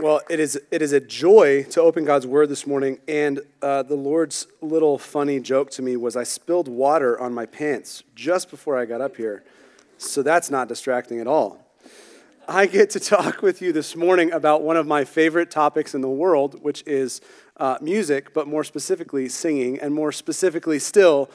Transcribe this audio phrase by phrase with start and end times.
[0.00, 3.00] Well, it is, it is a joy to open God's Word this morning.
[3.08, 7.46] And uh, the Lord's little funny joke to me was I spilled water on my
[7.46, 9.42] pants just before I got up here.
[9.96, 11.66] So that's not distracting at all.
[12.46, 16.00] I get to talk with you this morning about one of my favorite topics in
[16.00, 17.20] the world, which is
[17.56, 21.28] uh, music, but more specifically, singing, and more specifically, still,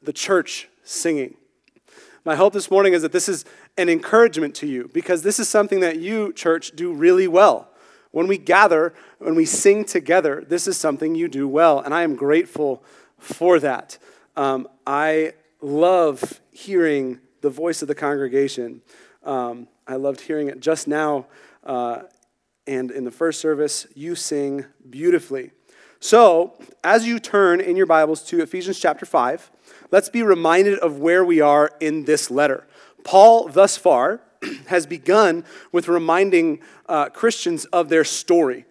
[0.00, 1.34] the church singing.
[2.24, 3.44] My hope this morning is that this is
[3.76, 7.66] an encouragement to you because this is something that you, church, do really well.
[8.12, 12.02] When we gather, when we sing together, this is something you do well, and I
[12.02, 12.82] am grateful
[13.18, 13.98] for that.
[14.36, 18.82] Um, I love hearing the voice of the congregation.
[19.24, 21.26] Um, I loved hearing it just now,
[21.64, 22.02] uh,
[22.66, 25.52] and in the first service, you sing beautifully.
[26.00, 29.50] So, as you turn in your Bibles to Ephesians chapter 5,
[29.90, 32.66] let's be reminded of where we are in this letter.
[33.04, 34.22] Paul, thus far,
[34.66, 38.64] has begun with reminding uh, Christians of their story.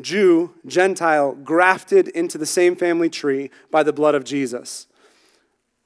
[0.00, 4.86] Jew, Gentile, grafted into the same family tree by the blood of Jesus.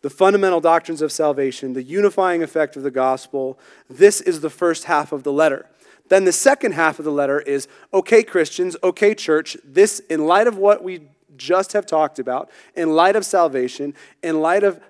[0.03, 4.85] The fundamental doctrines of salvation, the unifying effect of the gospel, this is the first
[4.85, 5.67] half of the letter.
[6.09, 10.47] Then the second half of the letter is okay, Christians, okay, church, this, in light
[10.47, 14.81] of what we just have talked about, in light of salvation, in light of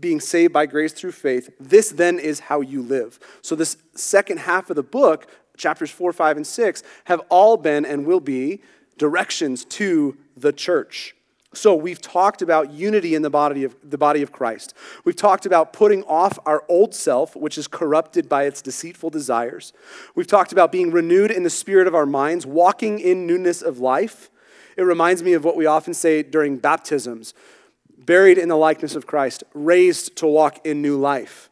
[0.00, 3.18] being saved by grace through faith, this then is how you live.
[3.42, 7.84] So, this second half of the book, chapters 4, 5, and 6, have all been
[7.84, 8.62] and will be
[8.96, 11.14] directions to the church.
[11.54, 14.74] So, we've talked about unity in the body of, the body of Christ.
[15.04, 19.72] We've talked about putting off our old self, which is corrupted by its deceitful desires.
[20.14, 23.78] We've talked about being renewed in the spirit of our minds, walking in newness of
[23.78, 24.30] life.
[24.76, 27.34] It reminds me of what we often say during baptisms
[28.08, 31.50] buried in the likeness of Christ, raised to walk in new life.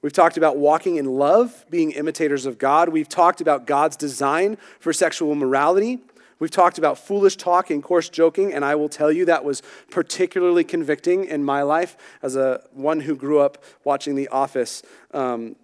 [0.00, 2.88] We've talked about walking in love, being imitators of God.
[2.88, 5.98] We've talked about God's design for sexual morality.
[6.38, 9.62] We've talked about foolish talk and coarse joking, and I will tell you that was
[9.90, 14.82] particularly convicting in my life as a one who grew up watching The Office
[15.12, 15.56] um,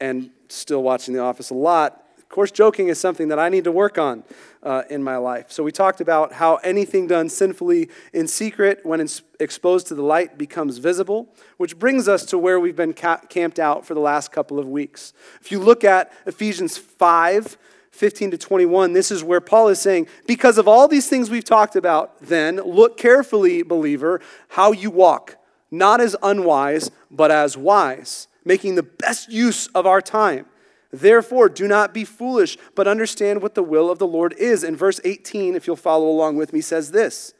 [0.00, 2.01] and still watching The Office a lot.
[2.32, 4.24] Coarse joking is something that I need to work on
[4.62, 5.52] uh, in my life.
[5.52, 9.06] So, we talked about how anything done sinfully in secret, when
[9.38, 11.28] exposed to the light, becomes visible,
[11.58, 14.66] which brings us to where we've been ca- camped out for the last couple of
[14.66, 15.12] weeks.
[15.42, 17.58] If you look at Ephesians 5,
[17.90, 21.44] 15 to 21, this is where Paul is saying, Because of all these things we've
[21.44, 25.36] talked about, then look carefully, believer, how you walk,
[25.70, 30.46] not as unwise, but as wise, making the best use of our time
[30.92, 34.62] Therefore, do not be foolish, but understand what the will of the Lord is.
[34.62, 37.32] In verse 18, if you'll follow along with me, says this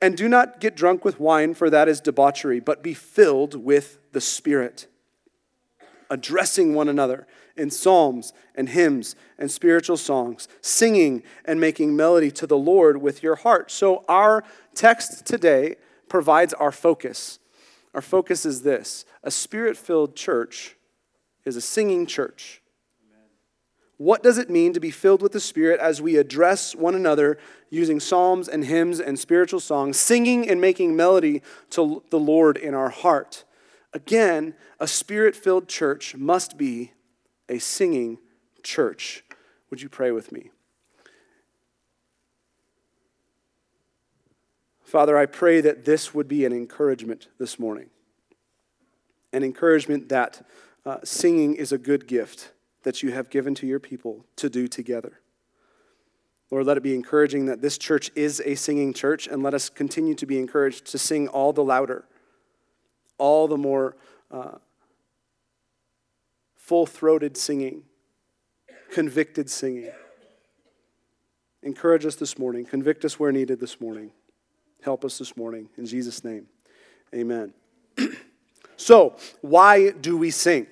[0.00, 3.98] And do not get drunk with wine, for that is debauchery, but be filled with
[4.12, 4.86] the Spirit,
[6.08, 12.46] addressing one another in psalms and hymns and spiritual songs, singing and making melody to
[12.46, 13.72] the Lord with your heart.
[13.72, 15.76] So, our text today
[16.08, 17.40] provides our focus.
[17.92, 20.76] Our focus is this a spirit filled church
[21.44, 22.60] is a singing church.
[23.96, 27.38] What does it mean to be filled with the Spirit as we address one another
[27.70, 32.74] using psalms and hymns and spiritual songs, singing and making melody to the Lord in
[32.74, 33.44] our heart?
[33.92, 36.92] Again, a spirit filled church must be
[37.48, 38.18] a singing
[38.64, 39.24] church.
[39.70, 40.50] Would you pray with me?
[44.82, 47.90] Father, I pray that this would be an encouragement this morning.
[49.32, 50.44] An encouragement that
[50.84, 52.50] uh, singing is a good gift
[52.84, 55.20] that you have given to your people to do together.
[56.50, 59.68] Lord, let it be encouraging that this church is a singing church, and let us
[59.68, 62.04] continue to be encouraged to sing all the louder,
[63.18, 63.96] all the more
[64.30, 64.58] uh,
[66.54, 67.82] full throated singing,
[68.92, 69.90] convicted singing.
[71.62, 72.66] Encourage us this morning.
[72.66, 74.12] Convict us where needed this morning.
[74.82, 75.70] Help us this morning.
[75.78, 76.46] In Jesus' name,
[77.14, 77.54] amen.
[78.76, 80.66] so, why do we sing?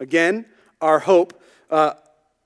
[0.00, 0.46] Again,
[0.80, 1.94] our hope, uh,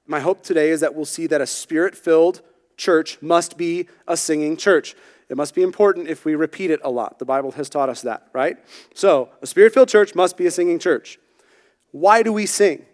[0.06, 2.42] my hope today is that we'll see that a spirit filled
[2.76, 4.94] church must be a singing church.
[5.28, 7.18] It must be important if we repeat it a lot.
[7.18, 8.56] The Bible has taught us that, right?
[8.94, 11.18] So, a spirit filled church must be a singing church.
[11.90, 12.84] Why do we sing?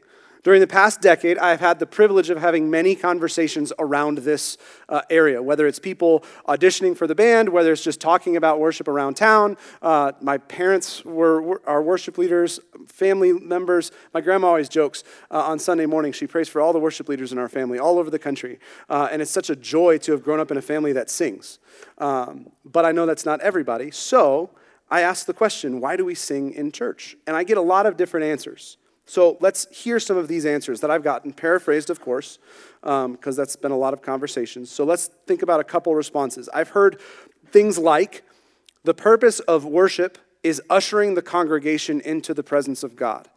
[0.44, 4.56] During the past decade, I have had the privilege of having many conversations around this
[4.88, 8.88] uh, area, whether it's people auditioning for the band, whether it's just talking about worship
[8.88, 9.56] around town.
[9.82, 13.90] Uh, my parents were, our worship leaders, family members.
[14.14, 17.32] My grandma always jokes uh, on Sunday morning, she prays for all the worship leaders
[17.32, 18.58] in our family all over the country.
[18.88, 21.58] Uh, and it's such a joy to have grown up in a family that sings.
[21.98, 23.90] Um, but I know that's not everybody.
[23.90, 24.50] So
[24.90, 27.16] I ask the question why do we sing in church?
[27.26, 28.76] And I get a lot of different answers.
[29.08, 32.38] So let's hear some of these answers that I've gotten, paraphrased, of course,
[32.82, 34.70] because um, that's been a lot of conversations.
[34.70, 36.50] So let's think about a couple responses.
[36.52, 37.00] I've heard
[37.50, 38.22] things like
[38.84, 43.28] the purpose of worship is ushering the congregation into the presence of God.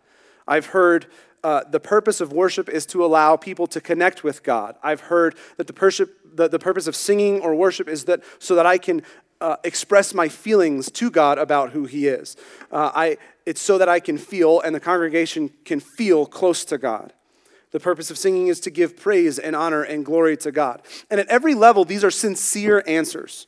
[0.46, 1.08] I've heard
[1.42, 4.76] uh, the purpose of worship is to allow people to connect with God.
[4.84, 8.66] I've heard that the, the, the purpose of singing or worship is that so that
[8.66, 9.04] I can
[9.40, 12.36] uh, express my feelings to God about who He is.
[12.72, 16.78] Uh, I, it's so that I can feel and the congregation can feel close to
[16.78, 17.14] God.
[17.72, 20.82] The purpose of singing is to give praise and honor and glory to God.
[21.10, 23.48] And at every level, these are sincere answers.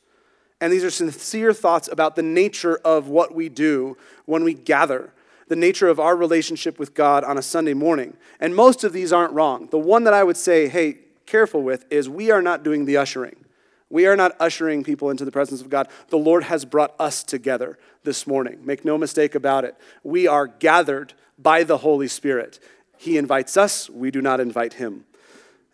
[0.60, 5.12] And these are sincere thoughts about the nature of what we do when we gather,
[5.48, 8.16] the nature of our relationship with God on a Sunday morning.
[8.40, 9.68] And most of these aren't wrong.
[9.70, 12.96] The one that I would say, hey, careful with is we are not doing the
[12.96, 13.43] ushering.
[13.90, 15.88] We are not ushering people into the presence of God.
[16.08, 18.60] The Lord has brought us together this morning.
[18.64, 19.76] Make no mistake about it.
[20.02, 22.58] We are gathered by the Holy Spirit.
[22.96, 25.04] He invites us, we do not invite him.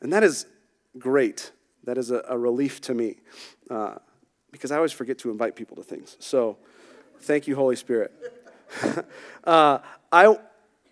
[0.00, 0.46] And that is
[0.98, 1.52] great.
[1.84, 3.16] That is a, a relief to me
[3.70, 3.96] uh,
[4.50, 6.16] because I always forget to invite people to things.
[6.18, 6.56] So
[7.20, 8.12] thank you, Holy Spirit.
[9.44, 9.78] uh,
[10.12, 10.36] I,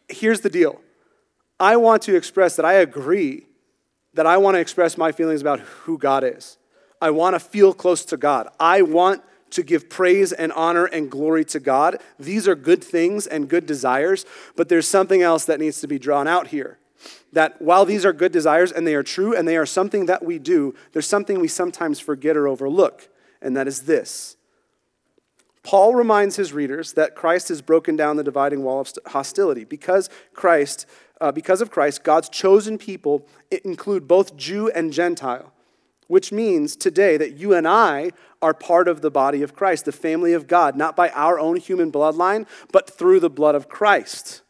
[0.09, 0.81] here's the deal
[1.59, 3.47] I want to express that I agree
[4.15, 6.56] that I want to express my feelings about who God is.
[7.00, 8.48] I want to feel close to God.
[8.58, 11.98] I want to give praise and honor and glory to God.
[12.18, 15.98] These are good things and good desires, but there's something else that needs to be
[15.98, 16.78] drawn out here.
[17.32, 20.24] That while these are good desires and they are true and they are something that
[20.24, 23.08] we do, there's something we sometimes forget or overlook,
[23.40, 24.36] and that is this.
[25.62, 29.64] Paul reminds his readers that Christ has broken down the dividing wall of hostility.
[29.64, 30.86] Because Christ,
[31.20, 33.26] uh, because of Christ, God's chosen people
[33.64, 35.52] include both Jew and Gentile
[36.08, 38.10] which means today that you and I
[38.43, 41.56] are part of the body of Christ, the family of God, not by our own
[41.56, 44.43] human bloodline, but through the blood of Christ.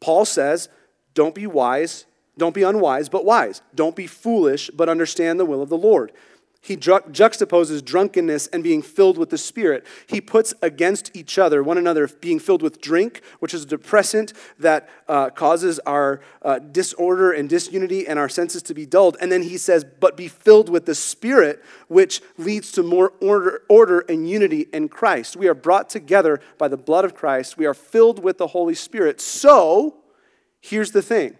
[0.00, 0.68] Paul says,
[1.14, 2.06] Don't be wise,
[2.38, 3.62] don't be unwise, but wise.
[3.74, 6.12] Don't be foolish, but understand the will of the Lord.
[6.60, 9.86] He ju- juxtaposes drunkenness and being filled with the Spirit.
[10.06, 14.32] He puts against each other, one another, being filled with drink, which is a depressant
[14.58, 19.16] that uh, causes our uh, disorder and disunity and our senses to be dulled.
[19.20, 23.62] And then he says, but be filled with the Spirit, which leads to more order,
[23.68, 25.36] order and unity in Christ.
[25.36, 27.56] We are brought together by the blood of Christ.
[27.56, 29.20] We are filled with the Holy Spirit.
[29.20, 29.98] So,
[30.60, 31.36] here's the thing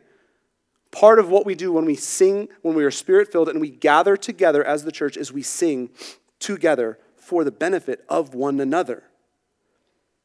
[0.90, 3.70] Part of what we do when we sing, when we are spirit filled and we
[3.70, 5.90] gather together as the church, is we sing
[6.38, 9.04] together for the benefit of one another.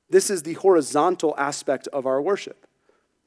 [0.10, 2.65] This is the horizontal aspect of our worship.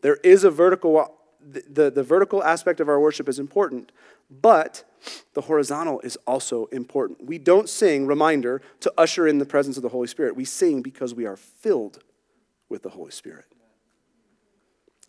[0.02, 1.06] There is a vertical, uh,
[1.40, 3.92] the, the, the vertical aspect of our worship is important,
[4.30, 4.84] but
[5.34, 7.24] the horizontal is also important.
[7.24, 10.36] We don't sing, reminder, to usher in the presence of the Holy Spirit.
[10.36, 12.02] We sing because we are filled
[12.68, 13.46] with the Holy Spirit.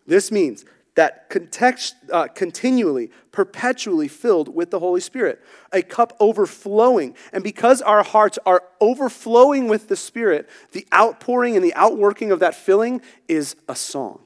[0.06, 0.66] This means
[0.98, 5.40] that context, uh, continually, perpetually filled with the Holy Spirit,
[5.72, 7.16] a cup overflowing.
[7.32, 12.40] And because our hearts are overflowing with the Spirit, the outpouring and the outworking of
[12.40, 14.22] that filling is a song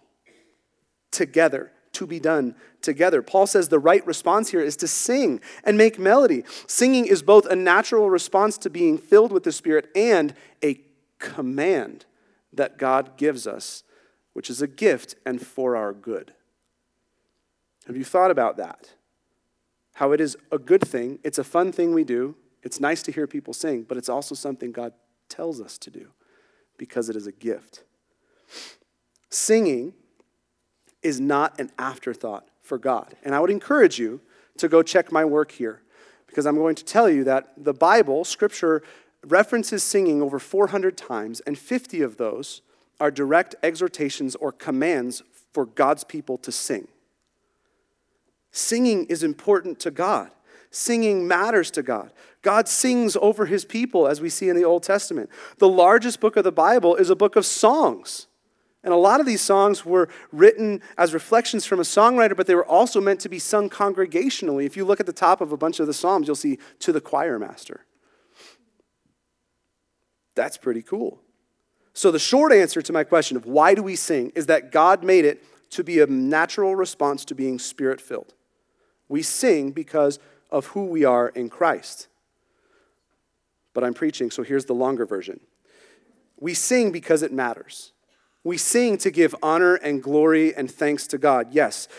[1.12, 3.22] together, to be done together.
[3.22, 6.46] Paul says the right response here is to sing and make melody.
[6.68, 10.34] Singing is both a natural response to being filled with the Spirit and
[10.64, 10.80] a
[11.20, 12.06] command
[12.54, 13.84] that God gives us,
[14.32, 16.32] which is a gift and for our good.
[17.88, 18.92] Have you thought about that?
[19.94, 23.12] How it is a good thing, it's a fun thing we do, it's nice to
[23.12, 24.94] hear people sing, but it's also something God
[25.30, 26.08] tells us to do
[26.78, 27.84] because it is a gift.
[29.30, 29.94] Singing
[31.02, 33.16] is not an afterthought for God.
[33.24, 34.22] And I would encourage you
[34.58, 35.82] to go check my work here
[36.28, 38.84] because I'm going to tell you that the Bible, Scripture,
[39.26, 42.62] references singing over 400 times, and 50 of those
[43.00, 45.24] are direct exhortations or commands
[45.54, 46.88] for God's people to sing.
[48.52, 50.32] Singing is important to God.
[50.70, 52.12] Singing matters to God.
[52.42, 55.30] God sings over his people, as we see in the Old Testament.
[55.58, 58.28] The largest book of the Bible is a book of songs.
[58.84, 62.56] And a lot of these songs were written as reflections from a songwriter, but they
[62.56, 64.66] were also meant to be sung congregationally.
[64.66, 66.92] If you look at the top of a bunch of the Psalms, you'll see to
[66.92, 67.86] the choir master.
[70.34, 71.22] That's pretty cool.
[71.94, 75.04] So, the short answer to my question of why do we sing is that God
[75.04, 78.34] made it to be a natural response to being spirit filled.
[79.12, 82.08] We sing because of who we are in Christ.
[83.74, 85.42] But I'm preaching, so here's the longer version.
[86.40, 87.92] We sing because it matters.
[88.46, 91.50] We sing to give honor and glory and thanks to God.
[91.52, 91.90] Yes,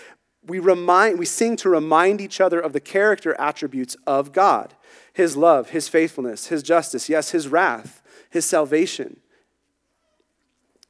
[0.47, 4.73] we remind we sing to remind each other of the character attributes of God.
[5.13, 9.21] His love, his faithfulness, his justice, yes, his wrath, his salvation,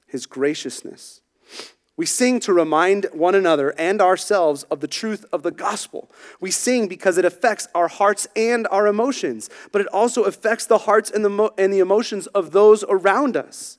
[0.06, 1.21] his graciousness.
[1.96, 6.10] We sing to remind one another and ourselves of the truth of the gospel.
[6.40, 10.78] We sing because it affects our hearts and our emotions, but it also affects the
[10.78, 13.78] hearts and the, and the emotions of those around us.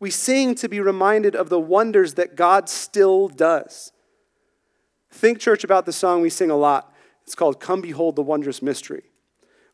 [0.00, 3.90] We sing to be reminded of the wonders that God still does.
[5.10, 6.92] Think, church, about the song we sing a lot.
[7.22, 9.04] It's called Come Behold the Wondrous Mystery.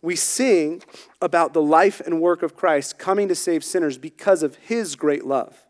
[0.03, 0.83] We sing
[1.21, 5.25] about the life and work of Christ coming to save sinners because of his great
[5.25, 5.67] love.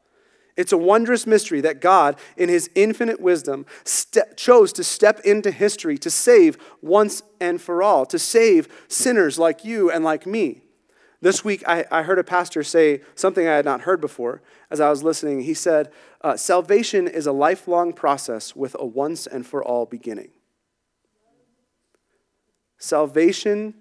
[0.56, 5.50] It's a wondrous mystery that God, in his infinite wisdom, ste- chose to step into
[5.50, 10.62] history to save once and for all, to save sinners like you and like me.
[11.22, 14.80] This week, I, I heard a pastor say something I had not heard before as
[14.80, 15.42] I was listening.
[15.42, 15.90] He said,
[16.22, 20.30] uh, Salvation is a lifelong process with a once and for all beginning.
[22.78, 23.74] Salvation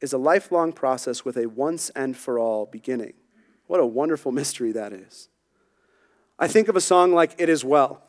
[0.00, 3.12] is a lifelong process with a once and for all beginning.
[3.66, 5.28] What a wonderful mystery that is.
[6.40, 8.00] I think of a song like It Is Well.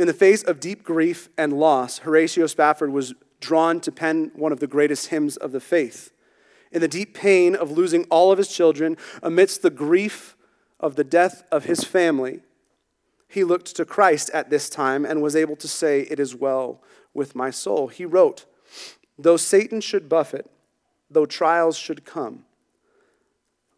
[0.00, 4.50] In the face of deep grief and loss, Horatio Spafford was drawn to pen one
[4.50, 6.10] of the greatest hymns of the faith.
[6.72, 10.36] In the deep pain of losing all of his children, amidst the grief
[10.80, 12.40] of the death of his family,
[13.28, 16.82] he looked to Christ at this time and was able to say, It is well
[17.14, 17.86] with my soul.
[17.88, 18.44] He wrote,
[19.16, 20.46] Though Satan should buffet,
[21.08, 22.44] though trials should come,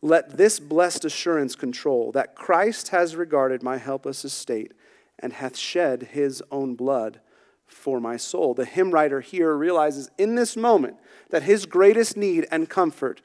[0.02, 4.72] let this blessed assurance control that Christ has regarded my helpless estate
[5.18, 7.20] and hath shed his own blood
[7.66, 8.54] for my soul.
[8.54, 10.96] The hymn writer here realizes in this moment
[11.28, 13.20] that his greatest need and comfort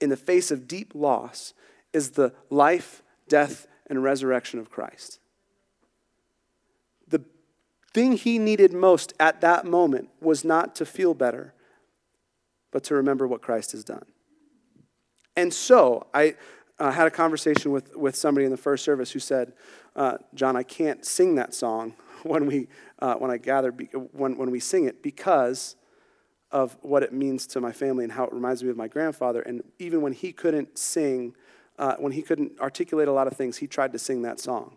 [0.00, 1.52] in the face of deep loss
[1.92, 5.18] is the life, death, and resurrection of Christ.
[7.08, 7.24] The
[7.92, 11.54] thing he needed most at that moment was not to feel better,
[12.70, 14.06] but to remember what Christ has done.
[15.36, 16.34] And so I
[16.78, 19.52] uh, had a conversation with, with somebody in the first service who said,
[19.94, 23.70] uh, John, I can't sing that song when, we, uh, when I gather,
[24.12, 25.76] when, when we sing it because
[26.52, 29.42] of what it means to my family and how it reminds me of my grandfather.
[29.42, 31.34] And even when he couldn't sing,
[31.78, 34.76] uh, when he couldn't articulate a lot of things, he tried to sing that song.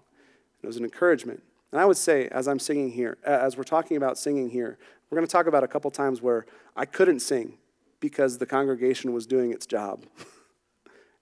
[0.62, 1.42] It was an encouragement.
[1.72, 4.78] And I would say, as I'm singing here, as we're talking about singing here,
[5.10, 7.58] we're going to talk about a couple times where I couldn't sing
[8.00, 10.06] because the congregation was doing its job.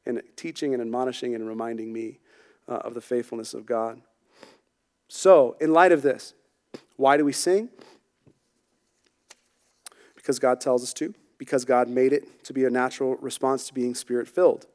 [0.07, 2.19] and teaching and admonishing and reminding me
[2.67, 4.01] uh, of the faithfulness of God.
[5.07, 6.33] So, in light of this,
[6.95, 7.69] why do we sing?
[10.15, 13.73] Because God tells us to, because God made it to be a natural response to
[13.73, 14.65] being spirit filled.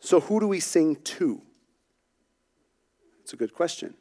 [0.00, 1.40] So, who do we sing to?
[3.22, 3.94] It's a good question.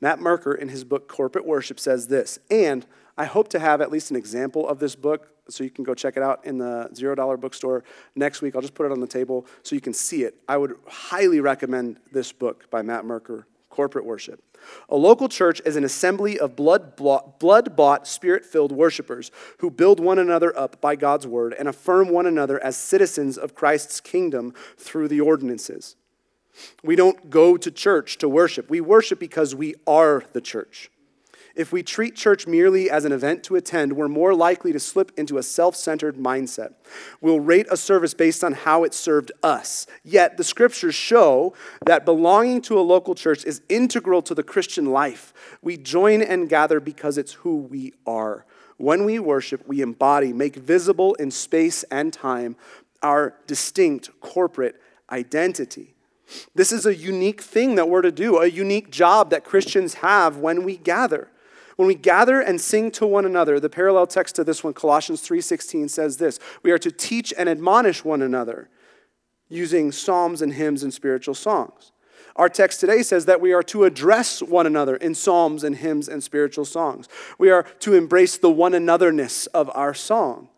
[0.00, 2.86] Matt Merker, in his book Corporate Worship, says this, and
[3.16, 5.94] I hope to have at least an example of this book so you can go
[5.94, 8.54] check it out in the $0 bookstore next week.
[8.54, 10.34] I'll just put it on the table so you can see it.
[10.48, 14.42] I would highly recommend this book by Matt Merker, Corporate Worship.
[14.90, 20.18] A local church is an assembly of blood bought, spirit filled worshipers who build one
[20.18, 25.08] another up by God's word and affirm one another as citizens of Christ's kingdom through
[25.08, 25.96] the ordinances.
[26.82, 30.90] We don't go to church to worship, we worship because we are the church.
[31.54, 35.12] If we treat church merely as an event to attend, we're more likely to slip
[35.16, 36.74] into a self centered mindset.
[37.20, 39.86] We'll rate a service based on how it served us.
[40.04, 41.54] Yet, the scriptures show
[41.86, 45.32] that belonging to a local church is integral to the Christian life.
[45.62, 48.46] We join and gather because it's who we are.
[48.76, 52.56] When we worship, we embody, make visible in space and time
[53.02, 54.80] our distinct corporate
[55.10, 55.94] identity.
[56.54, 60.36] This is a unique thing that we're to do, a unique job that Christians have
[60.36, 61.28] when we gather.
[61.80, 65.26] When we gather and sing to one another, the parallel text to this one, Colossians
[65.26, 68.68] 3:16 says this, we are to teach and admonish one another
[69.48, 71.92] using psalms and hymns and spiritual songs.
[72.36, 76.06] Our text today says that we are to address one another in psalms and hymns
[76.06, 77.08] and spiritual songs.
[77.38, 80.50] We are to embrace the one anotherness of our song.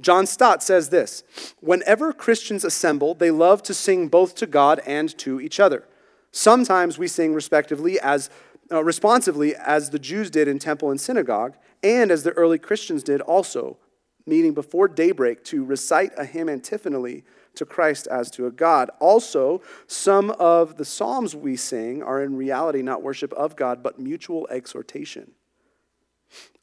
[0.00, 1.24] John Stott says this
[1.60, 5.84] Whenever Christians assemble, they love to sing both to God and to each other.
[6.30, 8.30] Sometimes we sing respectively as
[8.70, 13.02] uh, responsively as the Jews did in temple and synagogue, and as the early Christians
[13.02, 13.78] did also,
[14.26, 18.90] meeting before daybreak to recite a hymn antiphonally to Christ as to a God.
[19.00, 23.98] Also, some of the psalms we sing are in reality not worship of God, but
[23.98, 25.32] mutual exhortation.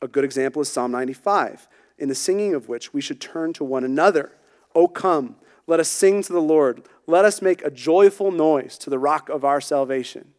[0.01, 3.63] A good example is Psalm 95, in the singing of which we should turn to
[3.63, 4.33] one another.
[4.75, 6.88] O come, let us sing to the Lord.
[7.07, 10.34] Let us make a joyful noise to the rock of our salvation.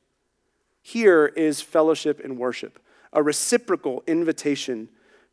[0.86, 2.78] Here is fellowship and worship,
[3.12, 4.88] a reciprocal invitation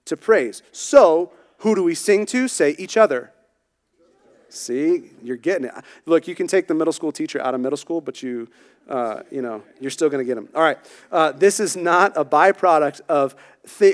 [0.05, 0.63] to praise.
[0.71, 2.47] So, who do we sing to?
[2.47, 3.31] Say each other.
[4.49, 5.73] See, you're getting it.
[6.07, 8.47] Look, you can take the middle school teacher out of middle school, but you,
[8.89, 10.49] uh, you know, you're still going to get them.
[10.55, 10.79] All right,
[11.11, 13.35] uh, this is not a byproduct of,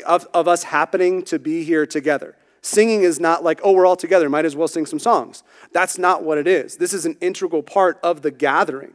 [0.06, 2.38] of, of us happening to be here together.
[2.62, 5.44] Singing is not like, oh, we're all together, might as well sing some songs.
[5.74, 6.78] That's not what it is.
[6.78, 8.94] This is an integral part of the gathering.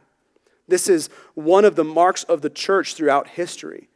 [0.67, 3.89] This is one of the marks of the church throughout history.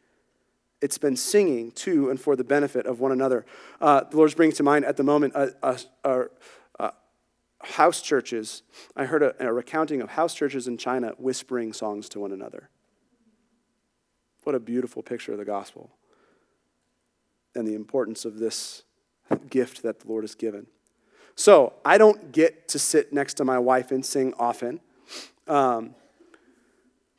[0.80, 3.44] It's been singing to and for the benefit of one another.
[3.80, 6.26] Uh, the Lord's bringing to mind at the moment a, a, a
[7.62, 8.62] house churches,
[8.96, 12.70] I heard a, a, recounting of house churches in China whispering songs to one another.
[14.44, 15.90] What a beautiful picture of the gospel
[17.54, 18.84] and the importance of this
[19.50, 20.66] gift that the Lord has given.
[21.34, 24.80] So, I don't get to sit next to my wife and sing often.
[25.46, 25.94] Um,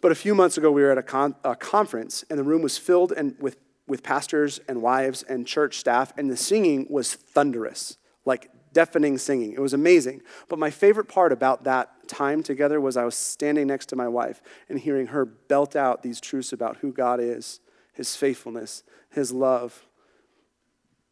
[0.01, 2.62] but a few months ago, we were at a, con- a conference, and the room
[2.62, 7.13] was filled and with, with pastors and wives and church staff, and the singing was
[7.13, 9.53] thunderous, like deafening singing.
[9.53, 10.22] It was amazing.
[10.50, 14.08] But my favorite part about that time together was I was standing next to my
[14.08, 17.60] wife and hearing her belt out these truths about who God is,
[17.93, 19.86] his faithfulness, his love,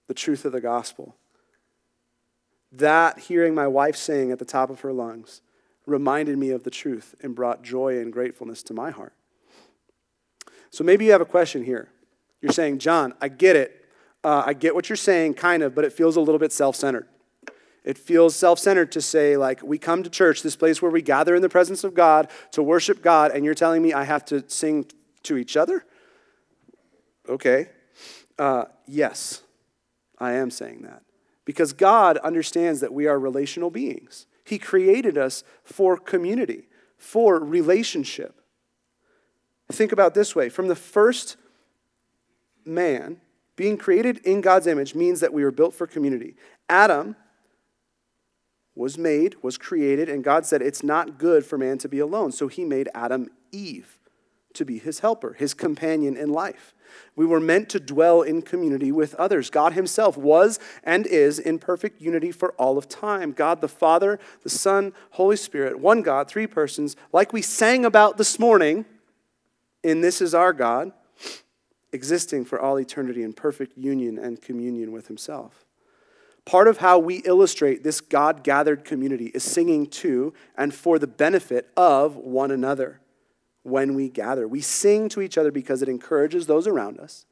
[0.07, 1.15] the truth of the gospel.
[2.71, 5.41] That, hearing my wife sing at the top of her lungs,
[5.89, 9.13] reminded me of the truth and brought joy and gratefulness to my heart.
[10.69, 11.89] So maybe you have a question here.
[12.41, 13.85] You're saying, John, I get it.
[14.23, 16.75] Uh, I get what you're saying, kind of, but it feels a little bit self
[16.75, 17.07] centered.
[17.83, 21.01] It feels self centered to say, like, we come to church, this place where we
[21.01, 24.25] gather in the presence of God to worship God, and you're telling me I have
[24.25, 24.85] to sing
[25.23, 25.85] to each other?
[27.27, 27.69] Okay.
[28.37, 29.41] Uh, yes,
[30.17, 31.03] I am saying that.
[31.45, 34.27] Because God understands that we are relational beings.
[34.49, 38.41] He created us for community, for relationship.
[39.71, 41.37] Think about this way from the first
[42.65, 43.21] man,
[43.55, 46.35] being created in God's image means that we were built for community.
[46.67, 47.15] Adam
[48.73, 52.31] was made, was created, and God said it's not good for man to be alone.
[52.31, 53.98] So he made Adam Eve
[54.53, 56.73] to be his helper, his companion in life.
[57.15, 59.49] We were meant to dwell in community with others.
[59.49, 63.31] God Himself was and is in perfect unity for all of time.
[63.31, 68.17] God the Father, the Son, Holy Spirit, one God, three persons, like we sang about
[68.17, 68.85] this morning
[69.83, 70.91] in This Is Our God,
[71.91, 75.65] existing for all eternity in perfect union and communion with Himself.
[76.45, 81.05] Part of how we illustrate this God gathered community is singing to and for the
[81.05, 82.99] benefit of one another
[83.69, 84.47] when we gather.
[84.47, 87.25] We sing to each other because it encourages those around us.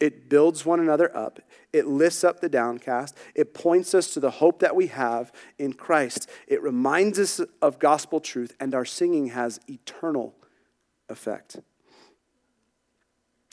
[0.00, 1.40] It builds one another up.
[1.72, 3.16] It lifts up the downcast.
[3.34, 6.28] It points us to the hope that we have in Christ.
[6.48, 10.34] It reminds us of gospel truth, and our singing has eternal
[11.08, 11.60] effect.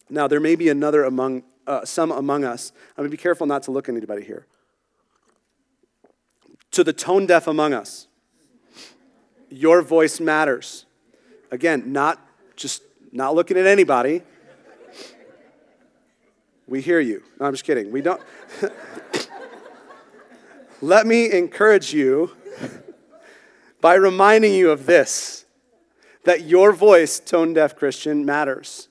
[0.10, 2.73] Now, there may be another among uh, some among us.
[2.97, 4.47] I'm to be careful not to look at anybody here
[6.71, 8.08] to the tone deaf among us.
[9.49, 10.86] Your voice matters.
[11.51, 12.25] Again, not
[12.62, 14.21] just not looking at anybody.
[16.67, 17.24] We hear you.
[17.39, 17.91] No, I'm just kidding.
[17.91, 18.21] We don't.
[20.82, 22.32] Let me encourage you
[23.82, 25.45] by reminding you of this
[26.24, 28.88] that your voice, tone deaf Christian, matters.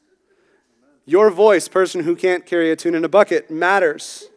[1.06, 4.28] Your voice, person who can't carry a tune in a bucket, matters.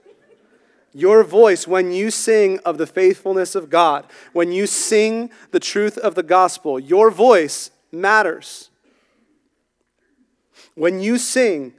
[0.93, 5.97] Your voice, when you sing of the faithfulness of God, when you sing the truth
[5.97, 8.69] of the gospel, your voice matters.
[10.75, 11.73] When you sing,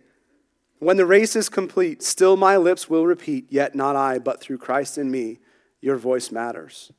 [0.78, 4.58] when the race is complete, still my lips will repeat, yet not I, but through
[4.58, 5.38] Christ in me,
[5.80, 6.92] your voice matters.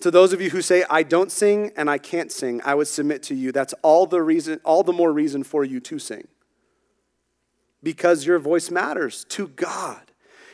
[0.00, 2.88] To those of you who say, I don't sing and I can't sing, I would
[2.88, 6.26] submit to you that's all the reason, all the more reason for you to sing.
[7.82, 10.11] Because your voice matters to God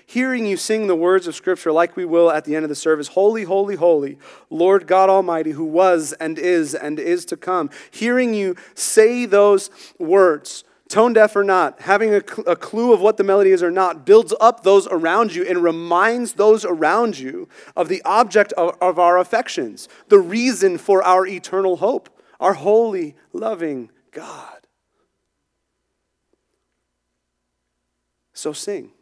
[0.09, 2.75] hearing you sing the words of Scripture like we will at the end of the
[2.75, 4.19] service Holy, holy, holy,
[4.49, 7.69] Lord God Almighty, who was and is and is to come.
[7.91, 13.03] Hearing you say those words, tone deaf or not, having a, cl- a clue of
[13.03, 17.19] what the melody is or not, builds up those around you and reminds those around
[17.19, 22.09] you of the object of, of our affections, the reason for our eternal hope,
[22.41, 24.55] our holy, loving God.
[28.33, 28.93] So sing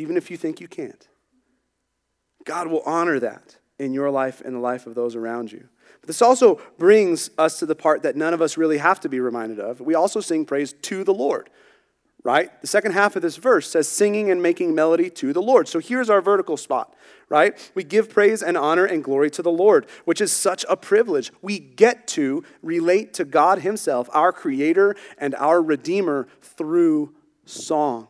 [0.00, 1.08] even if you think you can't.
[2.44, 5.68] God will honor that in your life and the life of those around you.
[6.00, 9.08] But this also brings us to the part that none of us really have to
[9.08, 9.80] be reminded of.
[9.80, 11.50] We also sing praise to the Lord,
[12.22, 12.50] right?
[12.62, 15.68] The second half of this verse says singing and making melody to the Lord.
[15.68, 16.94] So here's our vertical spot,
[17.28, 17.70] right?
[17.74, 21.30] We give praise and honor and glory to the Lord, which is such a privilege.
[21.42, 28.08] We get to relate to God Himself, our Creator and our Redeemer, through song.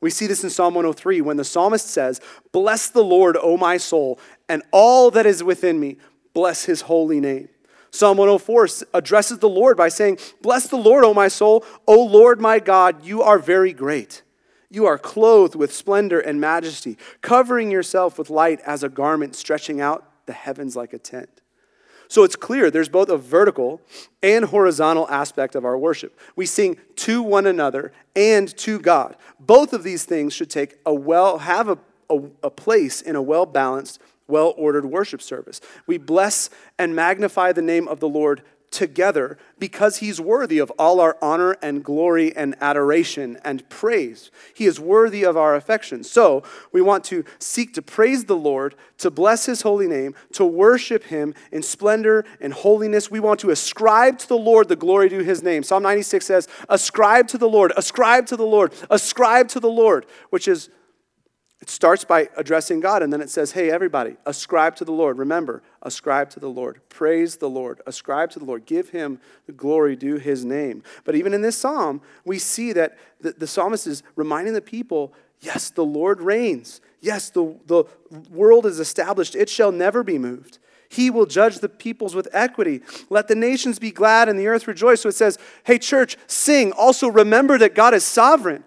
[0.00, 2.20] We see this in Psalm 103 when the psalmist says,
[2.52, 5.96] Bless the Lord, O my soul, and all that is within me,
[6.34, 7.48] bless his holy name.
[7.90, 11.64] Psalm 104 addresses the Lord by saying, Bless the Lord, O my soul.
[11.86, 14.22] O Lord my God, you are very great.
[14.70, 19.80] You are clothed with splendor and majesty, covering yourself with light as a garment, stretching
[19.80, 21.40] out the heavens like a tent.
[22.08, 23.80] So it's clear there's both a vertical
[24.22, 26.18] and horizontal aspect of our worship.
[26.36, 29.16] We sing to one another and to God.
[29.38, 33.22] Both of these things should take a well, have a, a, a place in a
[33.22, 35.60] well balanced, well ordered worship service.
[35.86, 41.00] We bless and magnify the name of the Lord together because he's worthy of all
[41.00, 44.30] our honor and glory and adoration and praise.
[44.54, 46.04] He is worthy of our affection.
[46.04, 50.44] So we want to seek to praise the Lord, to bless his holy name, to
[50.44, 53.10] worship him in splendor and holiness.
[53.10, 55.62] We want to ascribe to the Lord the glory to his name.
[55.62, 60.06] Psalm 96 says, Ascribe to the Lord, ascribe to the Lord, ascribe to the Lord,
[60.30, 60.70] which is
[61.68, 65.18] it starts by addressing God, and then it says, Hey, everybody, ascribe to the Lord.
[65.18, 66.80] Remember, ascribe to the Lord.
[66.88, 67.82] Praise the Lord.
[67.86, 68.64] Ascribe to the Lord.
[68.64, 70.82] Give him the glory due his name.
[71.04, 75.12] But even in this psalm, we see that the, the psalmist is reminding the people
[75.40, 76.80] yes, the Lord reigns.
[77.02, 77.84] Yes, the, the
[78.30, 80.58] world is established, it shall never be moved.
[80.88, 82.80] He will judge the peoples with equity.
[83.10, 85.02] Let the nations be glad and the earth rejoice.
[85.02, 86.72] So it says, Hey, church, sing.
[86.72, 88.64] Also remember that God is sovereign.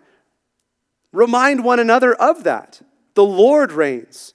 [1.12, 2.82] Remind one another of that.
[3.14, 4.34] The Lord reigns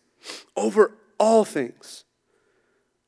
[0.57, 2.05] over all things.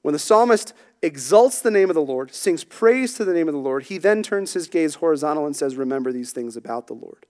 [0.02, 3.54] When the psalmist exalts the name of the Lord, sings praise to the name of
[3.54, 6.94] the Lord, he then turns his gaze horizontal and says, Remember these things about the
[6.94, 7.26] Lord.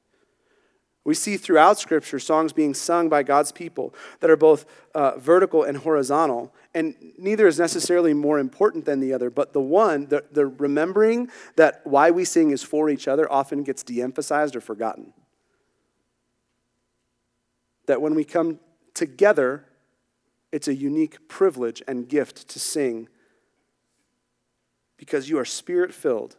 [1.05, 5.63] We see throughout Scripture songs being sung by God's people that are both uh, vertical
[5.63, 10.25] and horizontal, and neither is necessarily more important than the other, but the one, the,
[10.31, 14.61] the remembering that why we sing is for each other, often gets de emphasized or
[14.61, 15.15] forgotten
[17.89, 18.61] that when we come
[18.93, 19.65] together,
[20.53, 23.09] it's a unique privilege and gift to sing
[24.99, 26.37] because you are spirit filled.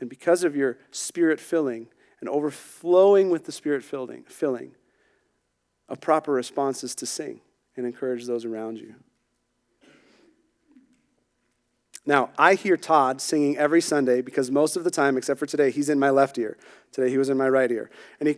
[0.00, 1.88] And because of your spirit filling
[2.20, 4.76] and overflowing with the spirit filling, filling,
[5.90, 7.42] a proper response is to sing
[7.76, 8.94] and encourage those around you.
[12.08, 15.70] Now, I hear Todd singing every Sunday because most of the time, except for today,
[15.70, 16.56] he's in my left ear.
[16.90, 17.90] Today, he was in my right ear.
[18.18, 18.34] And he,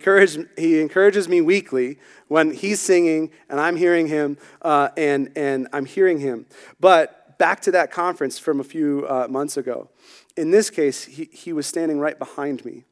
[0.58, 5.84] he encourages me weekly when he's singing and I'm hearing him uh, and, and I'm
[5.84, 6.46] hearing him.
[6.80, 9.88] But back to that conference from a few uh, months ago.
[10.36, 12.86] In this case, he, he was standing right behind me.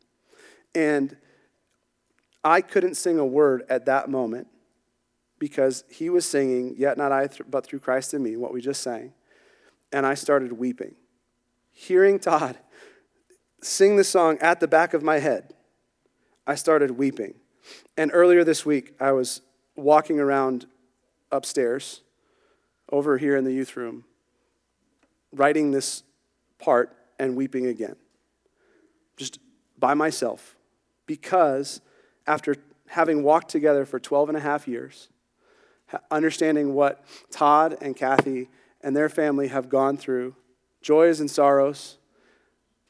[0.76, 1.16] And
[2.44, 4.46] I couldn't sing a word at that moment
[5.40, 8.80] because he was singing, Yet not I, but through Christ in me, what we just
[8.80, 9.12] sang
[9.92, 10.94] and I started weeping.
[11.72, 12.58] Hearing Todd
[13.60, 15.54] sing the song at the back of my head,
[16.46, 17.34] I started weeping.
[17.96, 19.42] And earlier this week, I was
[19.76, 20.66] walking around
[21.30, 22.00] upstairs,
[22.90, 24.04] over here in the youth room,
[25.32, 26.02] writing this
[26.58, 27.96] part and weeping again.
[29.16, 29.38] Just
[29.78, 30.56] by myself.
[31.06, 31.80] Because
[32.26, 32.56] after
[32.88, 35.08] having walked together for 12 and a half years,
[36.10, 38.48] understanding what Todd and Kathy
[38.80, 40.34] and their family have gone through
[40.80, 41.98] joys and sorrows.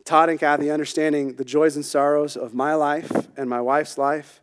[0.04, 4.40] Todd and Kathy understanding the joys and sorrows of my life and my wife's life.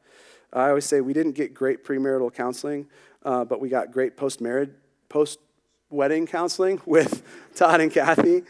[0.54, 2.88] I always say we didn't get great premarital counseling,
[3.24, 4.70] uh, but we got great post marriage,
[5.10, 5.40] post
[5.90, 7.24] wedding counseling with
[7.56, 8.44] Todd and Kathy.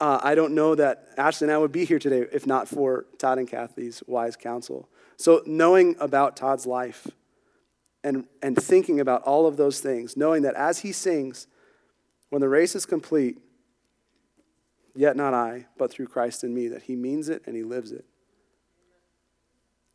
[0.00, 3.06] Uh, I don't know that Ashley and I would be here today if not for
[3.18, 4.88] Todd and Kathy's wise counsel.
[5.16, 7.08] So, knowing about Todd's life
[8.04, 11.48] and, and thinking about all of those things, knowing that as he sings,
[12.30, 13.38] when the race is complete,
[14.94, 17.92] yet not I, but through Christ in me, that he means it and he lives
[17.92, 18.04] it.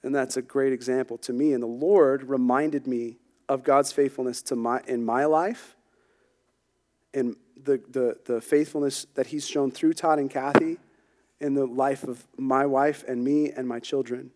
[0.03, 1.53] And that's a great example to me.
[1.53, 3.17] And the Lord reminded me
[3.47, 5.75] of God's faithfulness to my, in my life
[7.13, 10.77] and the, the, the faithfulness that he's shown through Todd and Kathy
[11.39, 14.31] in the life of my wife and me and my children.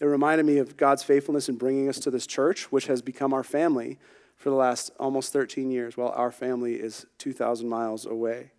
[0.00, 3.32] It reminded me of God's faithfulness in bringing us to this church, which has become
[3.32, 3.98] our family
[4.42, 8.50] for the last almost 13 years while our family is 2,000 miles away.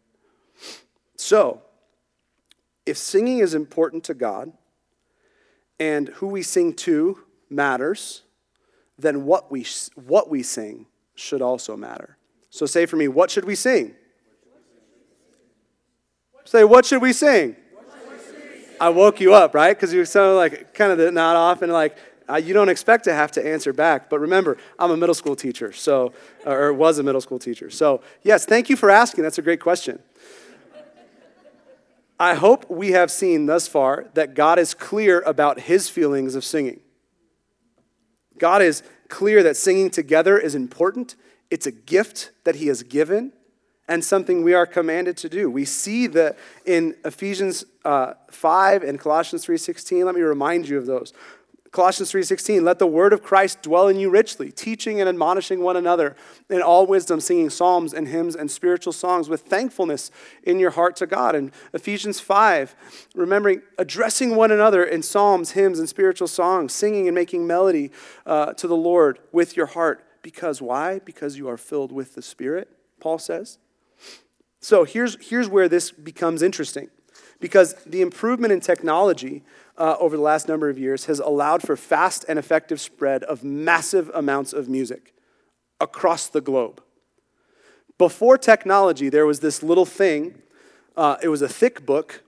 [1.17, 1.61] So,
[2.85, 4.53] if singing is important to God
[5.81, 7.19] and who we sing to
[7.49, 8.21] matters,
[8.97, 9.65] then what we,
[9.95, 12.17] what we sing should also matter.
[12.49, 13.93] So, say for me, what should we sing?
[16.45, 17.57] Say, what should we sing?
[18.79, 19.75] I woke you up, right?
[19.75, 21.97] Because you sounded like kind of nod off and like,
[22.29, 24.09] uh, you don't expect to have to answer back.
[24.09, 26.13] But remember, I'm a middle school teacher, so
[26.45, 27.69] or was a middle school teacher.
[27.69, 29.23] So yes, thank you for asking.
[29.23, 29.99] That's a great question.
[32.19, 36.43] I hope we have seen thus far that God is clear about his feelings of
[36.43, 36.79] singing.
[38.37, 41.15] God is clear that singing together is important.
[41.51, 43.31] It's a gift that He has given
[43.87, 45.49] and something we are commanded to do.
[45.49, 50.05] We see that in Ephesians uh, 5 and Colossians 3.16.
[50.05, 51.13] Let me remind you of those.
[51.73, 55.75] Colossians 3:16 let the word of Christ dwell in you richly teaching and admonishing one
[55.75, 56.15] another
[56.49, 60.11] in all wisdom singing psalms and hymns and spiritual songs with thankfulness
[60.43, 61.33] in your heart to God.
[61.33, 62.75] And Ephesians 5
[63.15, 67.91] remembering addressing one another in psalms hymns and spiritual songs singing and making melody
[68.25, 70.05] uh, to the Lord with your heart.
[70.21, 70.99] Because why?
[70.99, 72.69] Because you are filled with the spirit
[73.03, 73.57] Paul says.
[74.61, 76.89] So here's here's where this becomes interesting.
[77.39, 79.43] Because the improvement in technology
[79.77, 83.43] uh, over the last number of years has allowed for fast and effective spread of
[83.43, 85.13] massive amounts of music
[85.79, 86.81] across the globe.
[87.97, 90.41] Before technology, there was this little thing.
[90.95, 92.23] Uh, it was a thick book,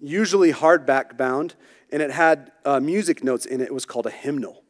[0.00, 1.54] usually hardback bound,
[1.90, 3.64] and it had uh, music notes in it.
[3.64, 4.62] It was called a hymnal.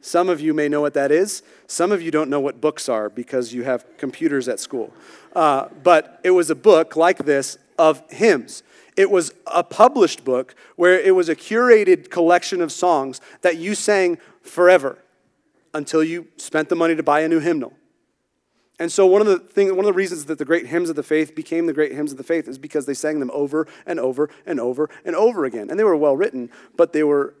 [0.00, 1.42] Some of you may know what that is.
[1.66, 4.92] Some of you don't know what books are because you have computers at school.
[5.34, 8.62] Uh, but it was a book like this of hymns.
[8.96, 13.74] It was a published book where it was a curated collection of songs that you
[13.74, 14.98] sang forever
[15.72, 17.72] until you spent the money to buy a new hymnal.
[18.78, 20.96] And so one of the things, one of the reasons that the great hymns of
[20.96, 23.68] the faith became the great hymns of the faith is because they sang them over
[23.86, 25.70] and over and over and over again.
[25.70, 27.34] And they were well written, but they were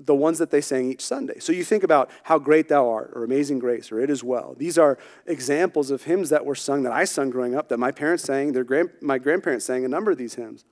[0.00, 1.38] the ones that they sang each Sunday.
[1.38, 4.56] So you think about how great thou art, or amazing grace, or it is well.
[4.58, 7.92] These are examples of hymns that were sung that I sung growing up, that my
[7.92, 10.64] parents sang, their grand, my grandparents sang a number of these hymns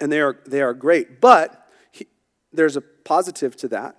[0.00, 1.20] and they are, they are great.
[1.20, 2.06] But he,
[2.52, 3.96] there's a positive to that.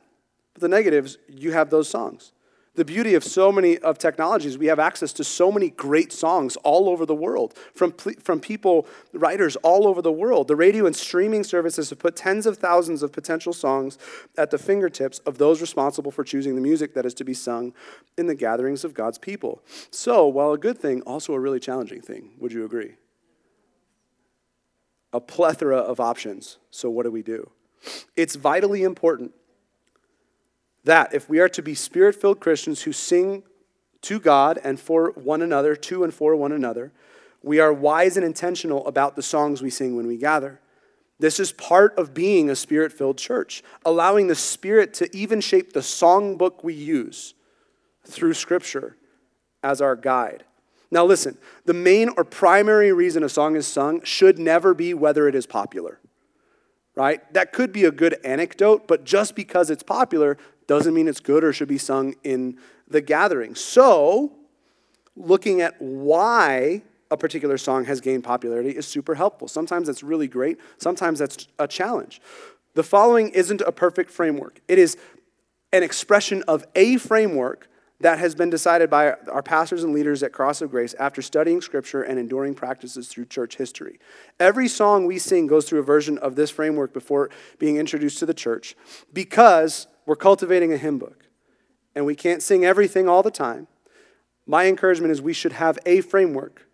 [0.54, 2.32] But the negatives, you have those songs.
[2.78, 6.58] The beauty of so many of technologies, we have access to so many great songs
[6.58, 10.48] all over the world from, from people, writers all over the world.
[10.48, 13.98] The radio and streaming services have put tens of thousands of potential songs
[14.38, 17.74] at the fingertips of those responsible for choosing the music that is to be sung
[18.16, 19.64] in the gatherings of God's people.
[19.90, 22.34] So, while a good thing, also a really challenging thing.
[22.38, 22.94] Would you agree?
[25.18, 26.58] A plethora of options.
[26.70, 27.50] So, what do we do?
[28.16, 29.34] It's vitally important
[30.84, 33.44] that if we are to be spirit filled Christians who sing
[34.04, 36.92] to God and for one another, to and for one another,
[37.42, 40.62] we are wise and intentional about the songs we sing when we gather.
[41.20, 45.74] This is part of being a spirit filled church, allowing the Spirit to even shape
[45.74, 47.34] the songbook we use
[48.06, 48.96] through Scripture
[49.64, 50.44] as our guide.
[50.90, 55.28] Now, listen, the main or primary reason a song is sung should never be whether
[55.28, 56.00] it is popular,
[56.96, 57.22] right?
[57.34, 61.44] That could be a good anecdote, but just because it's popular doesn't mean it's good
[61.44, 63.56] or should be sung in the gathering.
[63.56, 64.32] So,
[65.16, 69.48] looking at why a particular song has gained popularity is super helpful.
[69.48, 72.22] Sometimes that's really great, sometimes that's a challenge.
[72.76, 74.98] The following isn't a perfect framework, it is
[75.74, 77.68] an expression of a framework
[78.00, 81.62] that has been decided by our pastors and leaders at Cross of Grace after studying
[81.62, 84.00] Scripture and enduring practices through church history.
[84.40, 88.26] Every song we sing goes through a version of this framework before being introduced to
[88.26, 88.76] the church
[89.14, 91.26] because we're cultivating a hymn book
[91.96, 93.68] and we can't sing everything all the time.
[94.46, 96.68] My encouragement is we should have a framework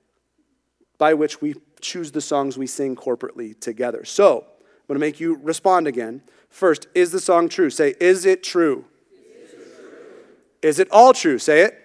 [0.97, 4.05] by which we choose the songs we sing corporately together.
[4.05, 6.21] So, I'm going to make you respond again.
[6.49, 7.69] First, is the song true?
[7.69, 8.85] Say, is it true?
[10.63, 11.37] Is it all true?
[11.37, 11.79] Say it.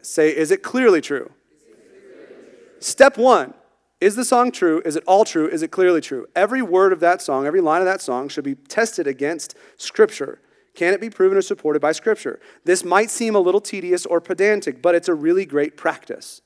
[0.00, 1.30] Say, is it clearly true?
[2.80, 3.52] Step one
[4.00, 4.80] is the song true?
[4.84, 5.48] Is it all true?
[5.48, 6.26] Is it clearly true?
[6.36, 10.40] Every word of that song, every line of that song should be tested against Scripture.
[10.74, 12.38] Can it be proven or supported by Scripture?
[12.64, 16.42] This might seem a little tedious or pedantic, but it's a really great practice.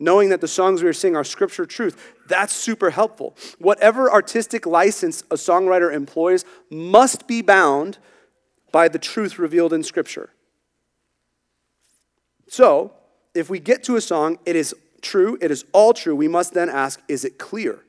[0.00, 3.36] Knowing that the songs we are singing are Scripture truth, that's super helpful.
[3.60, 7.98] Whatever artistic license a songwriter employs must be bound
[8.72, 10.30] by the truth revealed in Scripture.
[12.48, 12.92] So,
[13.34, 16.54] if we get to a song, it is true, it is all true, we must
[16.54, 17.80] then ask, is it clear?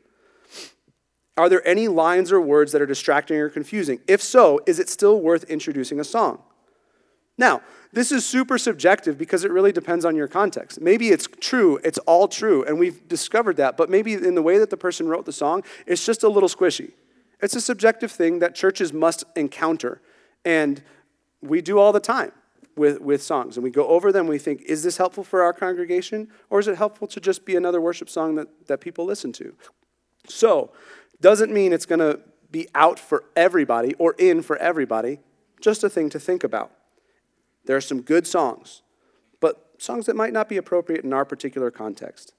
[1.36, 4.00] Are there any lines or words that are distracting or confusing?
[4.08, 6.42] If so, is it still worth introducing a song?
[7.38, 10.80] Now, this is super subjective because it really depends on your context.
[10.80, 14.60] Maybe it's true, it's all true, and we've discovered that, but maybe in the way
[14.60, 16.92] that the person wrote the song, it's just a little squishy.
[17.42, 20.02] It's a subjective thing that churches must encounter
[20.46, 20.82] and
[21.42, 22.32] we do all the time
[22.76, 23.58] with, with songs.
[23.58, 26.30] And we go over them, we think, is this helpful for our congregation?
[26.50, 29.54] Or is it helpful to just be another worship song that, that people listen to?
[30.28, 30.72] So,
[31.22, 32.20] doesn't mean it's going to
[32.52, 35.20] be out for everybody or in for everybody,
[35.60, 36.72] just a thing to think about.
[37.66, 38.82] There are some good songs,
[39.40, 42.34] but songs that might not be appropriate in our particular context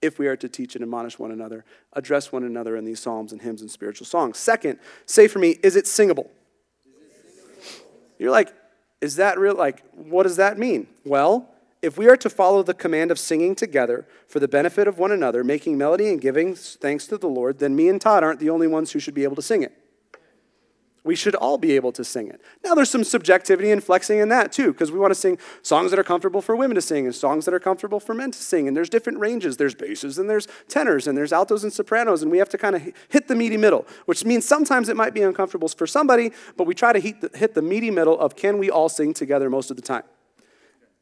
[0.00, 3.32] if we are to teach and admonish one another, address one another in these psalms
[3.32, 4.36] and hymns and spiritual songs.
[4.36, 6.28] Second, say for me, is it singable?
[8.22, 8.54] You're like,
[9.00, 9.56] is that real?
[9.56, 10.86] Like, what does that mean?
[11.04, 11.48] Well,
[11.82, 15.10] if we are to follow the command of singing together for the benefit of one
[15.10, 18.48] another, making melody and giving thanks to the Lord, then me and Todd aren't the
[18.48, 19.72] only ones who should be able to sing it.
[21.04, 22.40] We should all be able to sing it.
[22.62, 25.90] Now, there's some subjectivity and flexing in that too, because we want to sing songs
[25.90, 28.38] that are comfortable for women to sing and songs that are comfortable for men to
[28.38, 28.68] sing.
[28.68, 29.56] And there's different ranges.
[29.56, 32.22] There's basses and there's tenors and there's altos and sopranos.
[32.22, 35.12] And we have to kind of hit the meaty middle, which means sometimes it might
[35.12, 38.36] be uncomfortable for somebody, but we try to hit the, hit the meaty middle of
[38.36, 40.04] can we all sing together most of the time.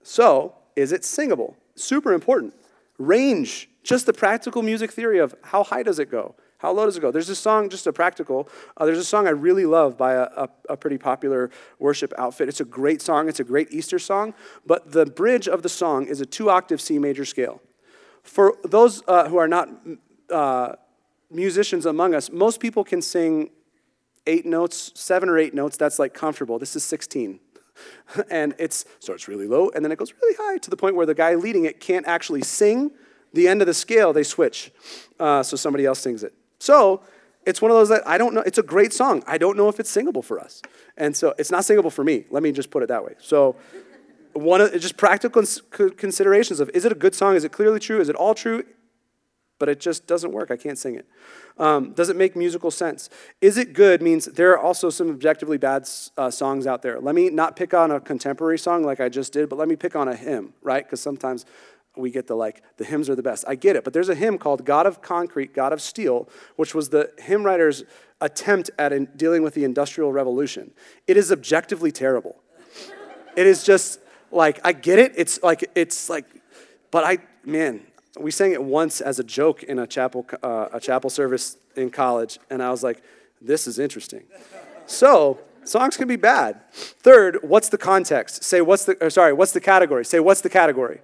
[0.03, 1.57] So, is it singable?
[1.75, 2.55] Super important.
[2.99, 6.35] Range, just the practical music theory of how high does it go?
[6.61, 7.11] How low does it go?
[7.11, 8.46] There's a song, just a practical,
[8.77, 12.51] uh, there's a song I really love by a, a, a, pretty popular worship outfit.
[12.51, 14.35] It's a great song, it's a great Easter song,
[14.66, 17.62] but the bridge of the song is a two octave C major scale.
[18.23, 19.70] For those uh, who are not
[20.29, 20.75] uh,
[21.31, 23.49] musicians among us, most people can sing
[24.27, 26.59] eight notes, seven or eight notes, that's like comfortable.
[26.59, 27.40] This is 16.
[28.31, 31.07] and it starts really low and then it goes really high to the point where
[31.07, 32.90] the guy leading it can't actually sing
[33.33, 34.73] the end of the scale, they switch.
[35.18, 36.35] Uh, so somebody else sings it.
[36.61, 37.03] So
[37.46, 38.42] it's one of those that I don't know.
[38.42, 39.25] It's a great song.
[39.27, 40.62] I don't know if it's singable for us.
[40.96, 42.27] And so it's not singable for me.
[42.31, 43.14] Let me just put it that way.
[43.18, 43.57] So
[44.35, 45.42] one of just practical
[45.96, 47.35] considerations of is it a good song?
[47.35, 48.01] Is it clearly true?
[48.01, 48.64] Is it all true?
[49.59, 50.51] But it just doesn't work.
[50.51, 51.07] I can't sing it.
[51.59, 53.11] Um, does it make musical sense?
[53.42, 56.99] Is it good means there are also some objectively bad uh, songs out there.
[56.99, 59.77] Let me not pick on a contemporary song like I just did, but let me
[59.77, 60.85] pick on a hymn, right?
[60.85, 61.44] Because sometimes
[61.96, 63.44] we get the like, the hymns are the best.
[63.48, 66.74] I get it, but there's a hymn called God of Concrete, God of Steel, which
[66.74, 67.85] was the hymn writer's
[68.20, 70.70] attempt at in, dealing with the Industrial Revolution.
[71.07, 72.37] It is objectively terrible.
[73.37, 74.00] it is just
[74.31, 75.12] like, I get it.
[75.16, 76.26] It's like, it's like,
[76.90, 77.83] but I, man,
[78.18, 81.90] we sang it once as a joke in a chapel, uh, a chapel service in
[81.90, 83.03] college, and I was like,
[83.40, 84.24] this is interesting.
[84.87, 86.61] So, songs can be bad.
[86.72, 88.44] Third, what's the context?
[88.44, 90.05] Say, what's the, sorry, what's the category?
[90.05, 91.00] Say, what's the category?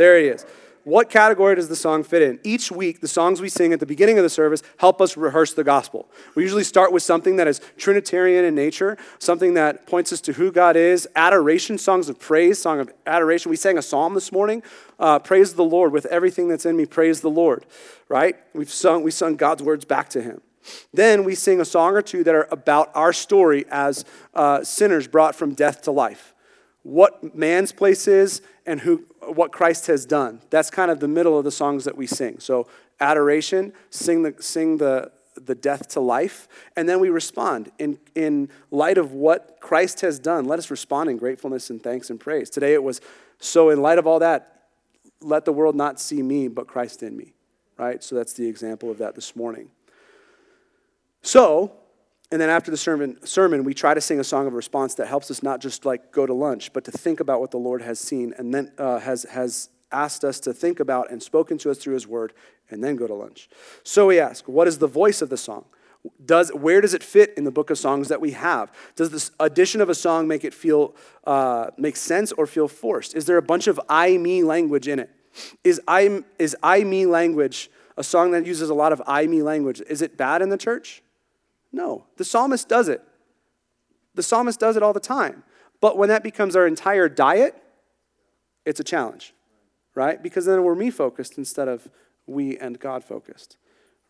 [0.00, 0.46] There he is.
[0.84, 2.40] What category does the song fit in?
[2.42, 5.52] Each week, the songs we sing at the beginning of the service help us rehearse
[5.52, 6.08] the gospel.
[6.34, 10.32] We usually start with something that is Trinitarian in nature, something that points us to
[10.32, 13.50] who God is, adoration, songs of praise, song of adoration.
[13.50, 14.62] We sang a psalm this morning,
[14.98, 17.66] uh, praise the Lord with everything that's in me, praise the Lord,
[18.08, 18.36] right?
[18.54, 20.40] We've sung, we sung God's words back to him.
[20.94, 25.06] Then we sing a song or two that are about our story as uh, sinners
[25.06, 26.32] brought from death to life
[26.82, 30.40] what man's place is and who, what Christ has done.
[30.50, 32.40] That's kind of the middle of the songs that we sing.
[32.40, 32.66] So
[33.00, 38.48] adoration, sing the, sing the, the death to life, and then we respond in, in
[38.70, 40.44] light of what Christ has done.
[40.46, 42.50] Let us respond in gratefulness and thanks and praise.
[42.50, 43.00] Today it was,
[43.38, 44.66] so in light of all that,
[45.20, 47.34] let the world not see me, but Christ in me,
[47.76, 48.02] right?
[48.02, 49.68] So that's the example of that this morning.
[51.22, 51.72] So,
[52.32, 55.08] and then after the sermon, sermon, we try to sing a song of response that
[55.08, 57.82] helps us not just like go to lunch, but to think about what the Lord
[57.82, 61.70] has seen and then uh, has, has asked us to think about and spoken to
[61.70, 62.32] us through his word
[62.70, 63.48] and then go to lunch.
[63.82, 65.64] So we ask, what is the voice of the song?
[66.24, 68.72] Does, where does it fit in the book of songs that we have?
[68.94, 73.14] Does this addition of a song make it feel, uh, make sense or feel forced?
[73.14, 75.10] Is there a bunch of I, me language in it?
[75.64, 79.42] Is I, is I, me language a song that uses a lot of I, me
[79.42, 79.82] language?
[79.88, 81.02] Is it bad in the church?
[81.72, 83.02] No, the psalmist does it.
[84.14, 85.44] The psalmist does it all the time.
[85.80, 87.54] But when that becomes our entire diet,
[88.66, 89.34] it's a challenge,
[89.94, 90.22] right?
[90.22, 91.88] Because then we're me focused instead of
[92.26, 93.56] we and God focused,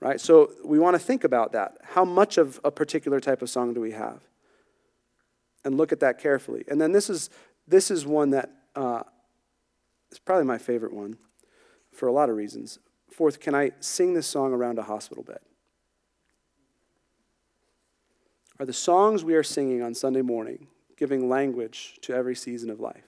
[0.00, 0.20] right?
[0.20, 1.78] So we want to think about that.
[1.82, 4.20] How much of a particular type of song do we have?
[5.64, 6.64] And look at that carefully.
[6.68, 7.30] And then this is,
[7.68, 9.02] this is one that uh,
[10.10, 11.18] is probably my favorite one
[11.92, 12.78] for a lot of reasons.
[13.10, 15.40] Fourth, can I sing this song around a hospital bed?
[18.60, 20.66] Are the songs we are singing on Sunday morning
[20.98, 23.06] giving language to every season of life?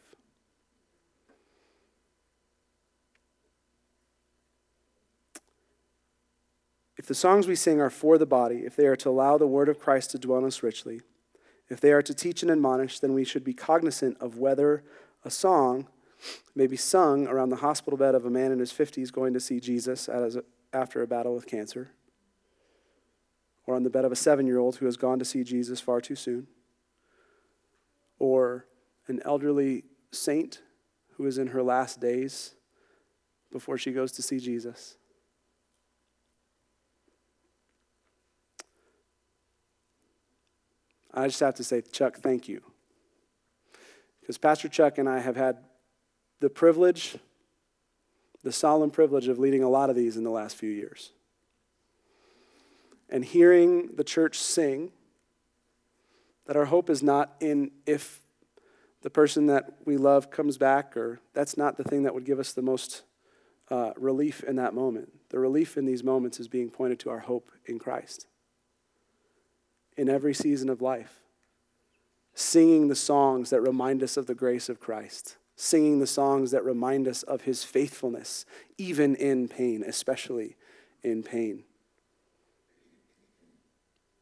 [6.97, 9.47] If the songs we sing are for the body, if they are to allow the
[9.47, 11.03] word of Christ to dwell in us richly,
[11.69, 14.85] if they are to teach and admonish, then we should be cognizant of whether
[15.23, 15.87] a song
[16.55, 19.41] may be sung around the hospital bed of a man in his 50s going to
[19.41, 20.09] see Jesus
[20.73, 21.91] after a battle with cancer
[23.67, 25.81] or on the bed of a seven year old who has gone to see Jesus
[25.81, 26.47] far too soon,
[28.19, 28.67] or
[29.09, 30.63] an elderly saint
[31.17, 32.55] who is in her last days
[33.51, 34.97] before she goes to see Jesus.
[41.15, 42.63] I just have to say, Chuck, thank you.
[44.21, 45.59] Because Pastor Chuck and I have had
[46.41, 47.17] the privilege,
[48.43, 51.11] the solemn privilege of leading a lot of these in the last few years
[53.13, 54.91] and hearing the church sing
[56.47, 58.21] That our hope is not in if
[59.03, 62.41] the person that we love comes back, or that's not the thing that would give
[62.41, 63.03] us the most
[63.71, 65.13] uh, relief in that moment.
[65.29, 68.27] The relief in these moments is being pointed to our hope in Christ.
[69.97, 71.21] In every season of life,
[72.35, 76.65] singing the songs that remind us of the grace of Christ, singing the songs that
[76.65, 78.47] remind us of his faithfulness,
[78.79, 80.57] even in pain, especially
[81.03, 81.65] in pain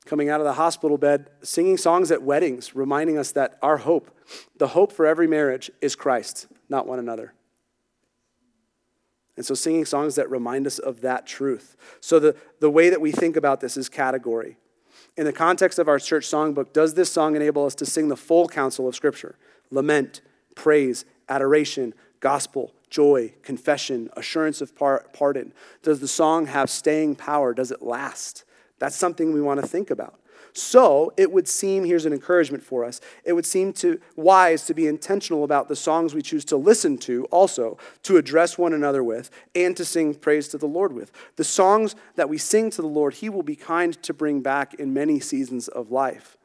[0.06, 4.10] coming out of the hospital bed, singing songs at weddings, reminding us that our hope,
[4.56, 7.34] the hope for every marriage, is Christ, not one another.
[9.36, 11.76] And so, singing songs that remind us of that truth.
[12.00, 14.58] So, the, the way that we think about this is category.
[15.16, 18.16] In the context of our church songbook, does this song enable us to sing the
[18.16, 19.36] full counsel of Scripture?
[19.70, 20.20] Lament,
[20.54, 25.52] praise, adoration, gospel, joy, confession, assurance of par- pardon?
[25.82, 27.54] Does the song have staying power?
[27.54, 28.44] Does it last?
[28.80, 30.18] That's something we want to think about.
[30.52, 34.74] So it would seem, here's an encouragement for us, it would seem to wise to
[34.74, 39.04] be intentional about the songs we choose to listen to, also to address one another
[39.04, 41.12] with, and to sing praise to the Lord with.
[41.36, 44.74] The songs that we sing to the Lord, He will be kind to bring back
[44.74, 46.36] in many seasons of life.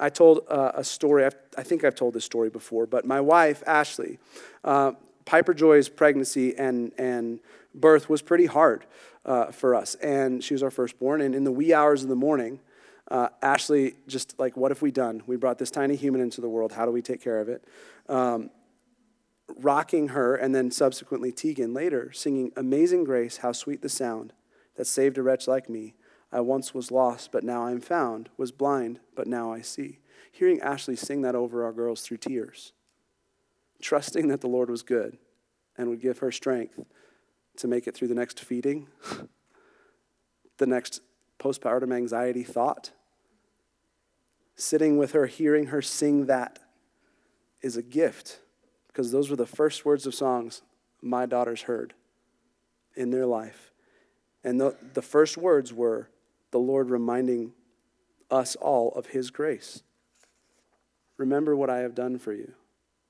[0.00, 3.20] I told uh, a story, I've, i think I've told this story before, but my
[3.20, 4.18] wife, Ashley,
[4.64, 4.92] uh,
[5.24, 7.40] Piper Joy's pregnancy and, and
[7.74, 8.84] birth was pretty hard
[9.24, 9.94] uh, for us.
[9.96, 11.20] And she was our firstborn.
[11.20, 12.60] And in the wee hours of the morning,
[13.10, 15.22] uh, Ashley just like, what have we done?
[15.26, 16.72] We brought this tiny human into the world.
[16.72, 17.64] How do we take care of it?
[18.08, 18.50] Um,
[19.58, 24.32] rocking her, and then subsequently Tegan later, singing Amazing Grace, how sweet the sound
[24.76, 25.94] that saved a wretch like me.
[26.32, 29.98] I once was lost, but now I'm found, was blind, but now I see.
[30.32, 32.72] Hearing Ashley sing that over our girls through tears,
[33.80, 35.18] trusting that the Lord was good
[35.76, 36.80] and would give her strength
[37.58, 38.88] to make it through the next feeding,
[40.58, 41.00] the next
[41.38, 42.90] postpartum anxiety thought.
[44.56, 46.60] Sitting with her, hearing her sing that
[47.60, 48.40] is a gift
[48.86, 50.62] because those were the first words of songs
[51.02, 51.94] my daughters heard
[52.94, 53.72] in their life.
[54.44, 56.08] And the, the first words were
[56.50, 57.52] the Lord reminding
[58.30, 59.82] us all of His grace.
[61.16, 62.54] Remember what I have done for you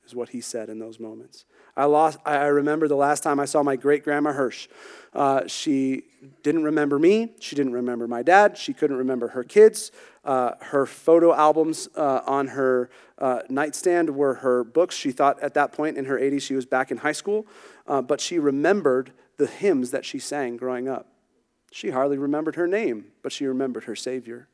[0.06, 1.44] is what he said in those moments.
[1.76, 4.68] I, lost, I remember the last time I saw my great grandma Hirsch.
[5.12, 6.04] Uh, she
[6.42, 7.32] didn't remember me.
[7.40, 8.56] She didn't remember my dad.
[8.56, 9.90] She couldn't remember her kids.
[10.24, 14.94] Uh, her photo albums uh, on her uh, nightstand were her books.
[14.94, 17.46] She thought at that point in her 80s she was back in high school,
[17.86, 21.08] uh, but she remembered the hymns that she sang growing up.
[21.72, 24.48] She hardly remembered her name, but she remembered her Savior.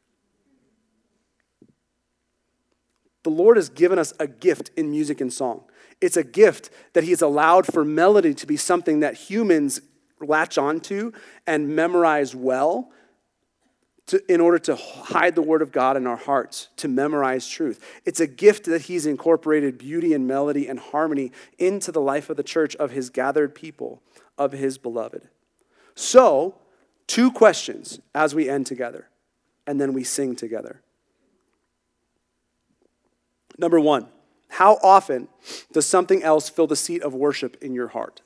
[3.22, 5.64] The Lord has given us a gift in music and song.
[6.00, 9.80] It's a gift that He has allowed for melody to be something that humans
[10.20, 11.12] latch onto
[11.46, 12.90] and memorize well
[14.06, 17.84] to, in order to hide the Word of God in our hearts, to memorize truth.
[18.04, 22.36] It's a gift that He's incorporated beauty and melody and harmony into the life of
[22.36, 24.02] the church of His gathered people,
[24.36, 25.28] of His beloved.
[25.94, 26.56] So,
[27.06, 29.08] two questions as we end together,
[29.66, 30.82] and then we sing together.
[33.60, 34.08] Number one,
[34.48, 35.28] how often
[35.70, 38.22] does something else fill the seat of worship in your heart?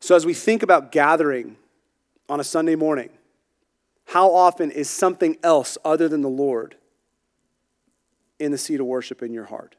[0.00, 1.56] So, as we think about gathering
[2.28, 3.08] on a Sunday morning,
[4.04, 6.76] how often is something else other than the Lord
[8.38, 9.76] in the seat of worship in your heart?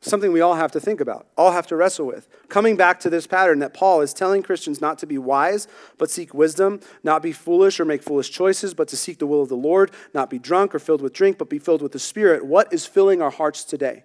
[0.00, 2.28] Something we all have to think about, all have to wrestle with.
[2.48, 5.66] Coming back to this pattern that Paul is telling Christians not to be wise,
[5.98, 9.42] but seek wisdom, not be foolish or make foolish choices, but to seek the will
[9.42, 11.98] of the Lord, not be drunk or filled with drink, but be filled with the
[11.98, 12.46] Spirit.
[12.46, 14.04] What is filling our hearts today?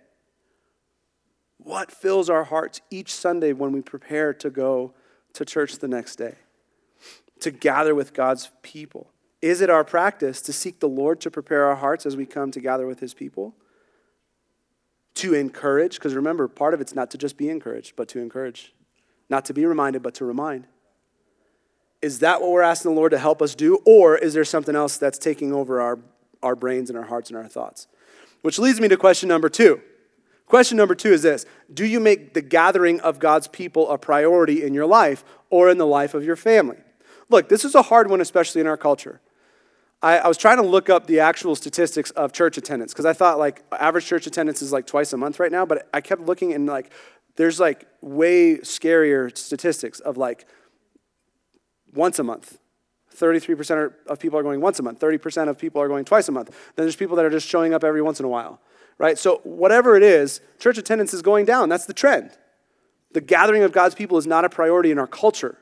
[1.57, 4.93] What fills our hearts each Sunday when we prepare to go
[5.33, 6.35] to church the next day?
[7.41, 9.11] To gather with God's people?
[9.43, 12.49] Is it our practice to seek the Lord to prepare our hearts as we come
[12.51, 13.55] to gather with his people?
[15.15, 18.73] To encourage, because remember, part of it's not to just be encouraged, but to encourage.
[19.29, 20.67] Not to be reminded, but to remind.
[22.01, 23.79] Is that what we're asking the Lord to help us do?
[23.85, 25.99] Or is there something else that's taking over our,
[26.41, 27.87] our brains and our hearts and our thoughts?
[28.41, 29.81] Which leads me to question number two.
[30.45, 34.63] Question number two is this Do you make the gathering of God's people a priority
[34.63, 36.77] in your life or in the life of your family?
[37.29, 39.21] Look, this is a hard one, especially in our culture.
[40.03, 43.13] I, I was trying to look up the actual statistics of church attendance because I
[43.13, 46.21] thought like average church attendance is like twice a month right now, but I kept
[46.21, 46.91] looking and like
[47.37, 50.45] there's like way scarier statistics of like
[51.93, 52.59] once a month.
[53.15, 56.31] 33% of people are going once a month, 30% of people are going twice a
[56.31, 56.49] month.
[56.75, 58.59] Then there's people that are just showing up every once in a while,
[58.97, 59.17] right?
[59.17, 61.69] So, whatever it is, church attendance is going down.
[61.69, 62.31] That's the trend.
[63.11, 65.59] The gathering of God's people is not a priority in our culture.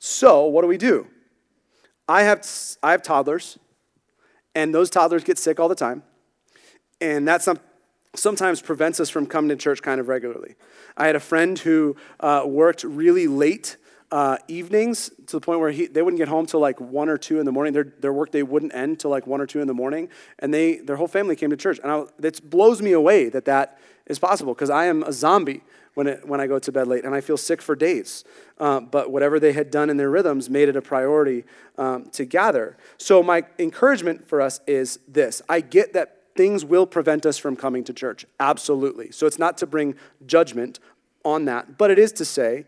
[0.00, 1.06] So, what do we do?
[2.12, 2.46] I have,
[2.82, 3.58] I have toddlers,
[4.54, 6.02] And those toddlers get sick all the time.
[7.00, 7.58] And that some,
[8.14, 10.56] sometimes prevents us from coming to church kind of regularly.
[10.94, 13.78] I had a friend who uh, worked really late
[14.10, 17.16] uh, evenings to the point where he, they wouldn't get home till like one or
[17.16, 17.72] two in the morning.
[17.72, 20.10] Their, their work workday wouldn't end till like one or two in the morning.
[20.38, 21.80] And they, their whole family came to church.
[21.82, 25.62] And it blows me away that that is possible because I am a zombie
[25.94, 28.24] when, it, when I go to bed late and I feel sick for days.
[28.58, 31.44] Uh, but whatever they had done in their rhythms made it a priority
[31.78, 32.76] um, to gather.
[32.98, 37.56] So, my encouragement for us is this I get that things will prevent us from
[37.56, 39.10] coming to church, absolutely.
[39.12, 40.78] So, it's not to bring judgment
[41.24, 42.66] on that, but it is to say,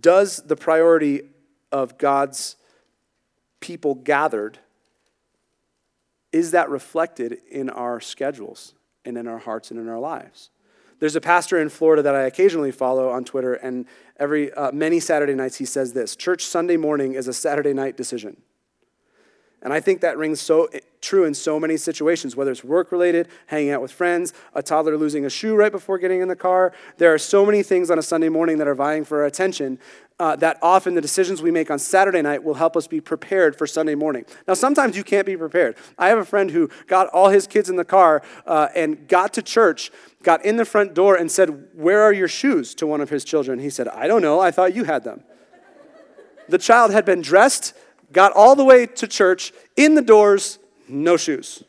[0.00, 1.22] does the priority
[1.70, 2.56] of God's
[3.60, 4.58] people gathered
[6.32, 10.50] is that reflected in our schedules and in our hearts and in our lives
[11.02, 13.86] there's a pastor in Florida that I occasionally follow on Twitter, and
[14.20, 17.96] every uh, many Saturday nights he says this: "Church Sunday morning is a Saturday night
[17.96, 18.36] decision."
[19.62, 22.90] And I think that rings so eh, true in so many situations, whether it's work
[22.90, 26.36] related, hanging out with friends, a toddler losing a shoe right before getting in the
[26.36, 26.72] car.
[26.98, 29.78] There are so many things on a Sunday morning that are vying for our attention
[30.18, 33.56] uh, that often the decisions we make on Saturday night will help us be prepared
[33.56, 34.24] for Sunday morning.
[34.46, 35.76] Now, sometimes you can't be prepared.
[35.98, 39.32] I have a friend who got all his kids in the car uh, and got
[39.34, 39.90] to church,
[40.22, 43.24] got in the front door, and said, Where are your shoes to one of his
[43.24, 43.58] children?
[43.58, 44.38] He said, I don't know.
[44.38, 45.24] I thought you had them.
[46.48, 47.74] the child had been dressed,
[48.12, 50.58] got all the way to church, in the doors,
[50.88, 51.64] no shoes.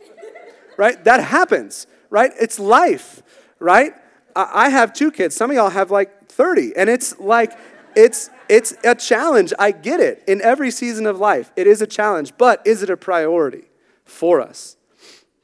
[0.78, 1.04] right?
[1.04, 2.32] That happens, right?
[2.40, 3.22] It's life,
[3.60, 3.94] right?
[4.36, 5.36] I have two kids.
[5.36, 6.76] Some of y'all have like 30.
[6.76, 7.58] And it's like,
[7.96, 9.54] it's it's a challenge.
[9.58, 10.24] I get it.
[10.28, 13.66] In every season of life, it is a challenge, but is it a priority
[14.06, 14.78] for us?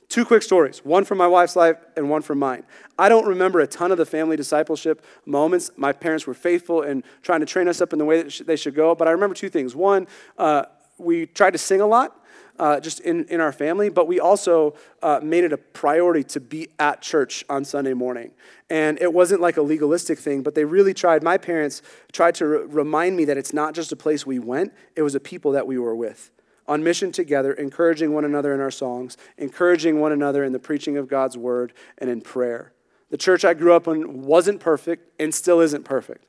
[0.10, 2.64] Two quick stories, one from my wife's life and one from mine.
[2.97, 5.70] I don't remember a ton of the family discipleship moments.
[5.78, 8.56] My parents were faithful in trying to train us up in the way that they
[8.56, 9.76] should go, but I remember two things.
[9.76, 10.64] One, uh,
[11.00, 12.16] we tried to sing a lot,
[12.60, 16.39] uh, just in, in our family, but we also uh, made it a priority to
[16.39, 18.32] be at church on Sunday morning.
[18.70, 21.24] And it wasn't like a legalistic thing, but they really tried.
[21.24, 21.82] My parents
[22.12, 25.16] tried to re- remind me that it's not just a place we went, it was
[25.16, 26.32] a people that we were with.
[26.68, 30.97] On mission together, encouraging one another in our songs, encouraging one another in the preaching
[30.97, 32.74] of God's word and in prayer.
[33.10, 36.26] The church I grew up in wasn't perfect and still isn't perfect.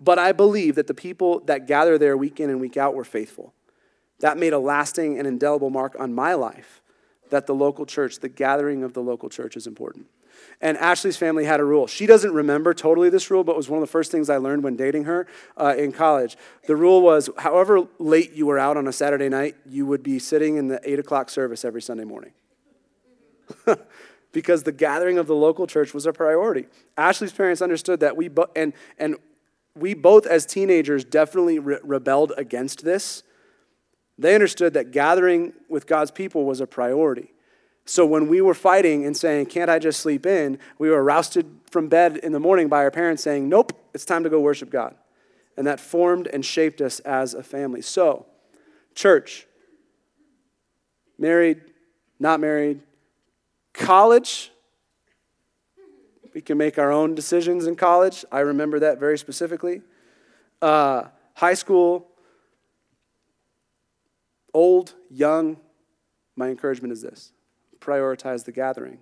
[0.00, 3.04] But I believe that the people that gather there week in and week out were
[3.04, 3.54] faithful.
[4.20, 6.82] That made a lasting and indelible mark on my life
[7.30, 10.06] that the local church, the gathering of the local church, is important.
[10.60, 11.86] And Ashley's family had a rule.
[11.86, 14.38] She doesn't remember totally this rule, but it was one of the first things I
[14.38, 16.36] learned when dating her uh, in college.
[16.66, 20.18] The rule was however late you were out on a Saturday night, you would be
[20.18, 22.32] sitting in the 8 o'clock service every Sunday morning.
[24.32, 26.66] because the gathering of the local church was a priority.
[26.96, 29.16] Ashley's parents understood that we, bo- and, and
[29.74, 33.22] we both as teenagers definitely re- rebelled against this
[34.18, 37.32] they understood that gathering with God's people was a priority.
[37.84, 40.58] So when we were fighting and saying, Can't I just sleep in?
[40.78, 44.24] we were rousted from bed in the morning by our parents saying, Nope, it's time
[44.24, 44.94] to go worship God.
[45.56, 47.80] And that formed and shaped us as a family.
[47.80, 48.26] So,
[48.94, 49.46] church,
[51.18, 51.60] married,
[52.20, 52.80] not married,
[53.72, 54.50] college,
[56.34, 58.24] we can make our own decisions in college.
[58.30, 59.82] I remember that very specifically.
[60.60, 61.04] Uh,
[61.34, 62.06] high school,
[64.54, 65.58] Old, young,
[66.36, 67.32] my encouragement is this
[67.80, 68.98] prioritize the gathering.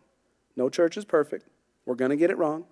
[0.54, 1.48] No church is perfect.
[1.86, 2.66] We're going to get it wrong.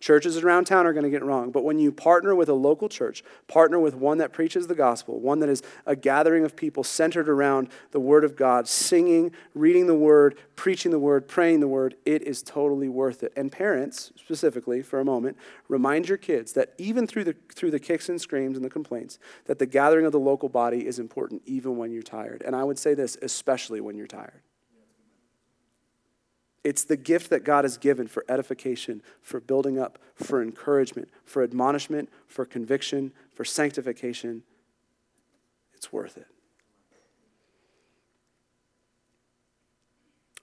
[0.00, 1.50] Churches around town are going to get wrong.
[1.50, 5.20] But when you partner with a local church, partner with one that preaches the gospel,
[5.20, 9.86] one that is a gathering of people centered around the Word of God, singing, reading
[9.86, 13.34] the Word, preaching the Word, praying the Word, it is totally worth it.
[13.36, 15.36] And parents, specifically, for a moment,
[15.68, 19.18] remind your kids that even through the, through the kicks and screams and the complaints,
[19.44, 22.42] that the gathering of the local body is important even when you're tired.
[22.46, 24.40] And I would say this, especially when you're tired.
[26.62, 31.42] It's the gift that God has given for edification, for building up, for encouragement, for
[31.42, 34.42] admonishment, for conviction, for sanctification.
[35.74, 36.26] It's worth it.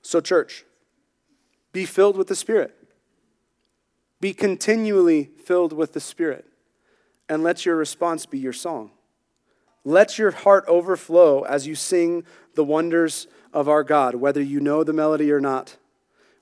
[0.01, 0.65] So, church,
[1.71, 2.73] be filled with the Spirit.
[4.19, 6.45] Be continually filled with the Spirit.
[7.29, 8.91] And let your response be your song.
[9.83, 12.23] Let your heart overflow as you sing
[12.55, 15.77] the wonders of our God, whether you know the melody or not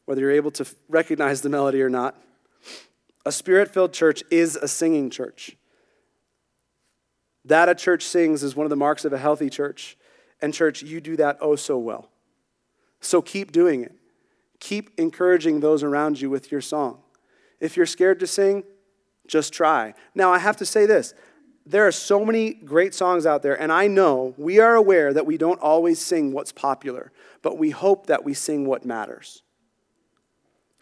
[0.06, 2.16] whether you're able to recognize the melody or not.
[3.26, 5.58] A spirit filled church is a singing church.
[7.43, 9.97] That a church sings is one of the marks of a healthy church.
[10.41, 12.10] And, church, you do that oh so well.
[12.99, 13.95] So keep doing it.
[14.60, 16.99] Keep encouraging those around you with your song.
[17.60, 18.64] If you're scared to sing,
[19.28, 19.93] just try.
[20.14, 21.14] Now, I have to say this
[21.66, 25.26] there are so many great songs out there, and I know we are aware that
[25.26, 29.41] we don't always sing what's popular, but we hope that we sing what matters.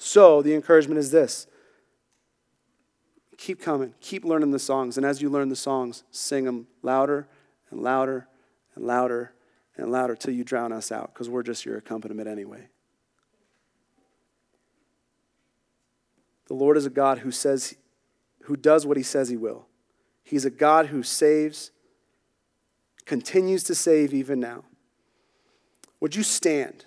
[0.05, 1.47] So the encouragement is this
[3.37, 7.25] keep coming, keep learning the songs, and as you learn the songs, sing them louder
[7.71, 8.27] and louder
[8.75, 9.33] and louder
[9.77, 12.67] and louder till you drown us out, because we're just your accompaniment anyway.
[16.47, 17.73] The Lord is a God who says,
[18.41, 19.67] who does what he says he will.
[20.21, 21.71] He's a God who saves,
[23.05, 24.65] continues to save even now.
[26.01, 26.83] Would you stand?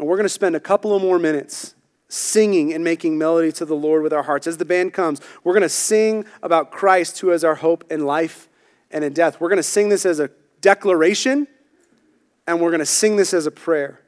[0.00, 1.74] And we're going to spend a couple of more minutes
[2.08, 4.46] singing and making melody to the Lord with our hearts.
[4.46, 8.06] As the band comes, we're going to sing about Christ, who is our hope in
[8.06, 8.48] life
[8.90, 9.42] and in death.
[9.42, 10.30] We're going to sing this as a
[10.62, 11.46] declaration,
[12.46, 14.00] and we're going to sing this as a prayer.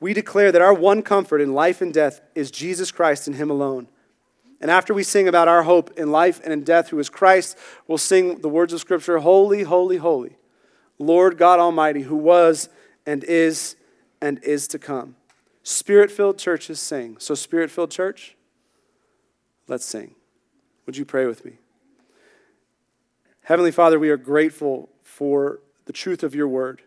[0.00, 3.50] We declare that our one comfort in life and death is Jesus Christ and Him
[3.50, 3.88] alone.
[4.58, 7.58] And after we sing about our hope in life and in death, who is Christ,
[7.86, 10.38] we'll sing the words of Scripture Holy, holy, holy,
[10.98, 12.70] Lord God Almighty, who was
[13.08, 13.74] and is
[14.20, 15.16] and is to come.
[15.62, 17.16] Spirit filled churches sing.
[17.18, 18.36] So, Spirit filled church,
[19.66, 20.14] let's sing.
[20.84, 21.52] Would you pray with me?
[23.44, 26.82] Heavenly Father, we are grateful for the truth of your word.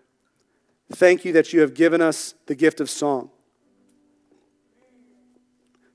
[0.92, 3.32] Thank you that you have given us the gift of song.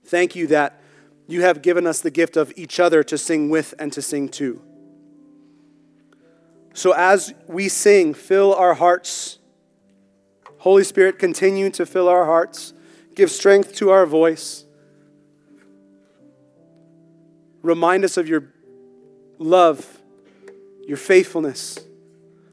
[0.05, 0.81] Thank you that
[1.29, 4.29] you have given us the gift of each other to sing with and to sing
[4.31, 4.61] to.
[6.75, 9.39] So as we sing, fill our hearts.
[10.59, 12.73] Holy Spirit, continue to fill our hearts.
[13.15, 14.65] Give strength to our voice.
[17.63, 18.53] Remind us of your
[19.39, 20.03] love,
[20.87, 21.79] your faithfulness.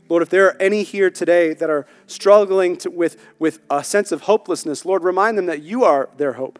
[0.09, 4.11] Lord, if there are any here today that are struggling to, with, with a sense
[4.11, 6.59] of hopelessness, Lord, remind them that you are their hope.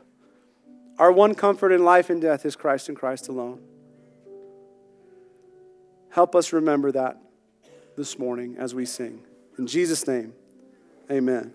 [0.98, 3.62] Our one comfort in life and death is Christ and Christ alone.
[6.10, 7.18] Help us remember that
[7.98, 9.24] this morning as we sing.
[9.58, 10.34] In Jesus' name,
[11.12, 11.54] amen.